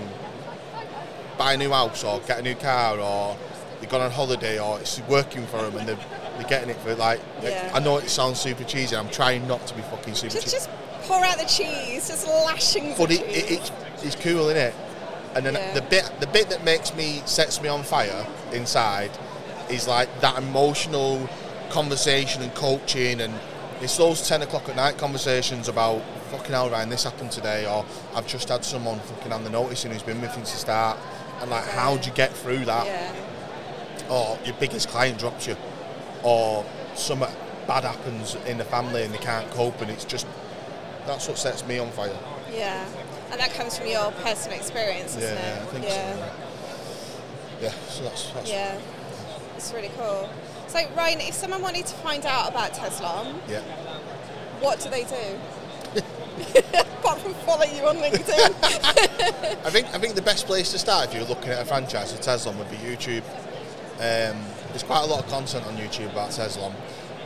buy 1.38 1.54
a 1.54 1.58
new 1.58 1.70
house 1.72 2.04
or 2.04 2.20
get 2.28 2.40
a 2.40 2.42
new 2.42 2.56
car 2.56 3.00
or 3.00 3.38
they've 3.80 3.90
gone 3.90 4.02
on 4.02 4.12
holiday 4.12 4.60
or 4.60 4.80
it's 4.80 5.00
working 5.08 5.46
for 5.48 5.62
them 5.62 5.78
and 5.78 5.88
they're, 5.88 5.98
they're 6.38 6.48
getting 6.48 6.70
it 6.70 6.78
for 6.78 6.96
like, 6.96 7.20
Yeah. 7.42 7.72
I 7.74 7.80
know 7.80 7.98
it 7.98 8.10
sounds 8.10 8.40
super 8.40 8.64
cheesy. 8.64 8.96
I'm 8.96 9.10
trying 9.10 9.48
not 9.48 9.66
to 9.68 9.76
be 9.76 9.82
fucking 9.84 10.16
super 10.16 10.34
Just, 10.34 10.44
cheesy, 10.46 10.58
just 10.58 10.70
pour 11.04 11.24
out 11.24 11.38
the 11.38 11.46
cheese, 11.46 12.08
just 12.08 12.28
lashings 12.28 12.98
but 12.98 13.12
it, 13.12 13.22
it, 13.22 13.52
it's, 13.52 13.72
it's 14.04 14.16
cool, 14.16 14.50
isn't 14.50 14.58
it? 14.58 14.74
And 15.36 15.46
then 15.46 15.54
Yeah. 15.54 15.74
the 15.74 15.82
bit 15.82 16.12
the 16.20 16.28
bit 16.28 16.50
that 16.50 16.64
makes 16.64 16.94
me 16.96 17.22
sets 17.26 17.62
me 17.62 17.70
on 17.70 17.84
fire 17.84 18.26
inside 18.52 19.12
is 19.70 19.88
like 19.88 20.10
that 20.22 20.38
emotional 20.40 21.30
conversation 21.70 22.42
and 22.42 22.54
coaching 22.56 23.22
and 23.22 23.34
it's 23.82 23.96
those 23.96 24.28
10 24.28 24.42
o'clock 24.42 24.68
at 24.68 24.76
night 24.76 24.98
conversations 24.98 25.68
about 25.70 26.02
fucking 26.32 26.52
hell 26.52 26.70
Ryan 26.70 26.90
this 26.90 27.04
happened 27.04 27.32
today 27.32 27.68
or 27.68 27.86
I've 28.16 28.26
just 28.28 28.50
had 28.50 28.66
someone 28.66 29.00
fucking 29.00 29.32
on 29.32 29.44
the 29.44 29.52
notice 29.52 29.84
and 29.86 29.94
who's 29.94 30.02
been 30.04 30.20
with 30.20 30.32
me 30.32 30.36
since 30.38 30.52
the 30.54 30.58
start 30.58 30.98
and 31.42 31.50
like 31.52 31.64
how'd 31.66 32.06
you 32.08 32.12
get 32.14 32.34
through 32.34 32.66
that 32.66 32.86
yeah. 32.88 33.14
Or 34.10 34.40
your 34.46 34.56
biggest 34.60 34.90
client 34.90 35.20
drops 35.20 35.48
you, 35.48 35.56
or 36.24 36.66
something 36.96 37.30
bad 37.68 37.84
happens 37.84 38.36
in 38.48 38.58
the 38.58 38.66
family 38.66 39.04
and 39.04 39.14
they 39.14 39.20
can't 39.20 39.50
cope, 39.52 39.82
and 39.82 39.92
it's 39.92 40.06
just 40.06 40.26
that's 41.06 41.28
what 41.28 41.38
sets 41.38 41.66
me 41.66 41.80
on 41.80 41.92
fire. 41.92 42.16
Yeah, 42.52 42.86
and 43.32 43.40
that 43.40 43.54
comes 43.54 43.78
from 43.78 43.88
your 43.88 44.12
personal 44.24 44.58
experience, 44.58 45.16
Yeah, 45.20 45.66
isn't 45.68 45.84
yeah, 45.84 45.84
it? 45.84 45.84
Yeah. 45.84 46.16
so. 46.16 46.32
Yeah, 47.62 47.72
so 47.90 48.04
that's, 48.04 48.32
that's 48.32 48.50
Yeah, 48.50 48.80
it's 49.56 49.74
really 49.74 49.92
cool. 49.98 50.30
So, 50.68 50.80
Ryan, 50.96 51.20
if 51.22 51.34
someone 51.34 51.62
wanted 51.62 51.86
to 51.88 51.96
find 51.96 52.26
out 52.26 52.50
about 52.50 52.74
Tezlom, 52.74 53.36
yeah. 53.48 53.62
what 54.62 54.80
do 54.80 54.90
they 54.90 55.04
do? 55.04 55.40
Apart 57.00 57.20
from 57.20 57.34
follow 57.34 57.66
you 57.66 57.84
on 57.84 57.98
LinkedIn. 57.98 58.54
I 59.66 59.70
think 59.70 59.88
I 59.94 59.98
think 59.98 60.16
the 60.16 60.22
best 60.22 60.46
place 60.46 60.72
to 60.72 60.80
start 60.80 61.08
if 61.08 61.14
you're 61.16 61.26
looking 61.26 61.50
at 61.50 61.62
a 61.62 61.66
franchise 61.66 62.14
for 62.14 62.22
Tezlom 62.22 62.56
would 62.58 62.70
be 62.70 62.78
YouTube. 62.78 63.24
Um, 64.00 64.40
there's 64.70 64.84
quite 64.84 65.04
a 65.04 65.06
lot 65.06 65.24
of 65.24 65.30
content 65.30 65.66
on 65.66 65.76
YouTube 65.76 66.12
about 66.12 66.30
Tezlom. 66.30 66.74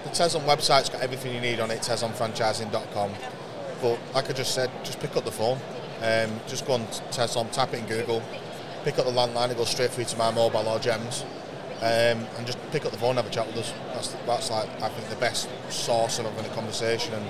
The 0.03 0.09
Tezlom 0.09 0.43
website's 0.45 0.89
got 0.89 1.01
everything 1.01 1.35
you 1.35 1.39
need 1.39 1.59
on 1.59 1.69
it, 1.69 1.81
tezlomfranchising.com. 1.81 3.11
But 3.81 3.99
like 4.15 4.29
I 4.29 4.33
just 4.33 4.55
said, 4.55 4.71
just 4.83 4.99
pick 4.99 5.15
up 5.15 5.23
the 5.23 5.31
phone. 5.31 5.59
Um, 6.01 6.39
just 6.47 6.65
go 6.65 6.73
on 6.73 6.87
Tezlom, 7.11 7.51
tap 7.51 7.73
it 7.73 7.79
in 7.79 7.85
Google, 7.85 8.23
pick 8.83 8.97
up 8.97 9.05
the 9.05 9.11
landline, 9.11 9.51
it 9.51 9.57
goes 9.57 9.69
straight 9.69 9.91
through 9.91 10.05
to 10.05 10.17
my 10.17 10.31
mobile 10.31 10.67
or 10.67 10.79
Gems. 10.79 11.23
Um, 11.77 12.25
and 12.37 12.45
just 12.45 12.57
pick 12.71 12.85
up 12.85 12.91
the 12.91 12.97
phone 12.97 13.17
have 13.17 13.27
a 13.27 13.29
chat 13.29 13.45
with 13.45 13.57
us. 13.57 13.73
That's, 13.93 14.07
that's 14.25 14.49
like, 14.49 14.69
I 14.81 14.89
think, 14.89 15.09
the 15.09 15.15
best 15.17 15.49
source 15.69 16.17
of 16.17 16.25
having 16.25 16.49
a 16.49 16.55
conversation 16.55 17.13
and 17.13 17.29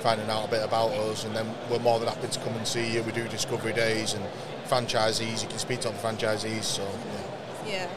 finding 0.00 0.28
out 0.28 0.46
a 0.46 0.50
bit 0.50 0.62
about 0.62 0.90
us. 0.92 1.24
And 1.24 1.34
then 1.34 1.52
we're 1.70 1.78
more 1.78 1.98
than 1.98 2.08
happy 2.08 2.28
to 2.28 2.40
come 2.40 2.54
and 2.54 2.66
see 2.66 2.92
you. 2.92 3.02
We 3.02 3.12
do 3.12 3.26
discovery 3.26 3.72
days 3.72 4.14
and 4.14 4.24
franchisees. 4.68 5.42
You 5.42 5.48
can 5.48 5.58
speak 5.58 5.80
to 5.80 5.88
the 5.88 5.94
franchisees. 5.94 6.64
So, 6.64 6.86
yeah. 7.66 7.72
yeah. 7.72 7.90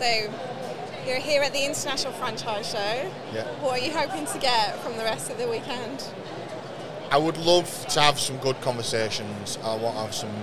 So, 0.00 0.32
you're 1.06 1.18
here 1.18 1.42
at 1.42 1.52
the 1.52 1.62
International 1.62 2.14
Franchise 2.14 2.70
Show. 2.70 3.12
Yeah. 3.34 3.44
What 3.60 3.78
are 3.78 3.84
you 3.84 3.92
hoping 3.92 4.24
to 4.24 4.38
get 4.38 4.78
from 4.78 4.96
the 4.96 5.04
rest 5.04 5.30
of 5.30 5.36
the 5.36 5.46
weekend? 5.46 6.02
I 7.10 7.18
would 7.18 7.36
love 7.36 7.86
to 7.88 8.00
have 8.00 8.18
some 8.18 8.38
good 8.38 8.58
conversations. 8.62 9.58
I 9.62 9.76
want 9.76 9.96
to 9.96 10.00
have 10.00 10.14
some 10.14 10.34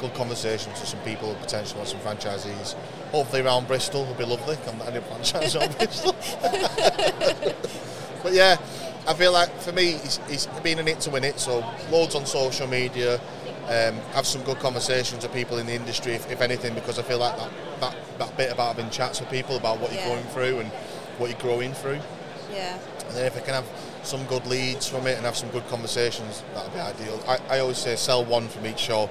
good 0.00 0.12
conversations 0.14 0.80
with 0.80 0.88
some 0.88 0.98
people, 1.02 1.36
potentially 1.36 1.78
want 1.78 1.90
some 1.90 2.00
franchisees. 2.00 2.74
Hopefully 3.12 3.42
around 3.42 3.68
Bristol 3.68 4.04
would 4.04 4.18
be 4.18 4.24
lovely. 4.24 4.58
I'm 4.66 4.78
not 4.78 4.88
any 4.88 5.00
franchise 5.00 5.54
around 5.54 5.78
Bristol. 5.78 6.16
but 8.24 8.32
yeah, 8.32 8.56
I 9.06 9.14
feel 9.14 9.32
like 9.32 9.56
for 9.60 9.70
me, 9.70 9.92
it's, 9.92 10.18
it's 10.28 10.46
been 10.64 10.80
in 10.80 10.88
it 10.88 10.98
to 11.02 11.10
win 11.10 11.22
it. 11.22 11.38
So 11.38 11.64
loads 11.92 12.16
on 12.16 12.26
social 12.26 12.66
media, 12.66 13.20
um, 13.68 13.96
have 14.12 14.26
some 14.26 14.42
good 14.42 14.58
conversations 14.58 15.22
with 15.22 15.32
people 15.32 15.58
in 15.58 15.66
the 15.66 15.74
industry, 15.74 16.12
if, 16.12 16.30
if 16.30 16.40
anything, 16.40 16.74
because 16.74 16.98
I 16.98 17.02
feel 17.02 17.18
like 17.18 17.36
that, 17.36 17.50
that, 17.80 17.96
that 18.18 18.36
bit 18.36 18.50
about 18.52 18.76
having 18.76 18.90
chats 18.90 19.20
with 19.20 19.30
people 19.30 19.56
about 19.56 19.78
what 19.80 19.92
you're 19.92 20.04
going 20.04 20.24
through 20.26 20.60
and 20.60 20.70
what 21.18 21.30
you're 21.30 21.38
growing 21.40 21.72
through. 21.74 22.00
Yeah. 22.52 22.78
And 23.06 23.16
then 23.16 23.26
if 23.26 23.36
I 23.36 23.40
can 23.40 23.54
have 23.54 23.66
some 24.02 24.24
good 24.24 24.46
leads 24.46 24.86
from 24.88 25.06
it 25.06 25.16
and 25.16 25.26
have 25.26 25.36
some 25.36 25.50
good 25.50 25.66
conversations, 25.68 26.42
that'd 26.54 26.72
be 26.72 26.80
ideal. 26.80 27.22
I, 27.28 27.38
I 27.56 27.58
always 27.60 27.78
say 27.78 27.94
sell 27.96 28.24
one 28.24 28.48
from 28.48 28.66
each 28.66 28.78
show. 28.78 29.10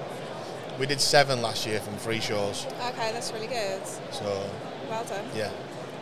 We 0.78 0.86
did 0.86 1.00
seven 1.00 1.40
last 1.42 1.66
year 1.66 1.80
from 1.80 1.94
three 1.96 2.20
shows. 2.20 2.66
Okay, 2.88 3.12
that's 3.12 3.32
really 3.32 3.46
good. 3.48 3.84
So 4.12 4.48
Well 4.88 5.04
done. 5.04 5.24
yeah, 5.34 5.50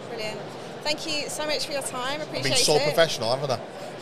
Brilliant. 0.09 0.40
Thank 0.83 1.07
you 1.07 1.29
so 1.29 1.45
much 1.47 1.66
for 1.66 1.73
your 1.73 1.83
time. 1.83 2.21
I've 2.21 2.29
Appreciate 2.29 2.45
been 2.55 2.59
so 2.59 2.77
it. 2.77 2.83
professional, 2.85 3.35
haven't 3.35 3.51
I? 3.51 3.61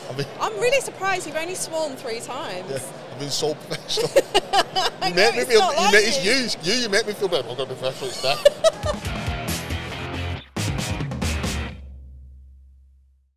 I've 0.09 0.17
been, 0.17 0.27
I'm 0.41 0.53
really 0.61 0.81
surprised 0.81 1.27
you've 1.27 1.37
only 1.37 1.55
sworn 1.55 1.97
three 1.97 2.21
times. 2.21 2.71
yeah, 2.71 2.79
I've 3.13 3.19
been 3.19 3.31
so 3.31 3.55
professional. 3.55 4.11
You 5.05 5.11
know, 5.11 5.17
make 5.17 5.37
me 5.37 5.45
feel. 5.45 5.61
you 5.61 5.77
like 5.77 5.95
it's 5.95 6.25
you. 6.25 6.33
you. 6.33 6.75
You. 6.77 6.83
You 6.85 6.89
make 6.89 7.07
me 7.07 7.13
feel 7.13 7.29
better. 7.29 7.47
I'm 7.47 7.57
gonna 7.57 7.75
professional. 7.75 8.09
It's 8.09 8.23
that. 8.23 9.11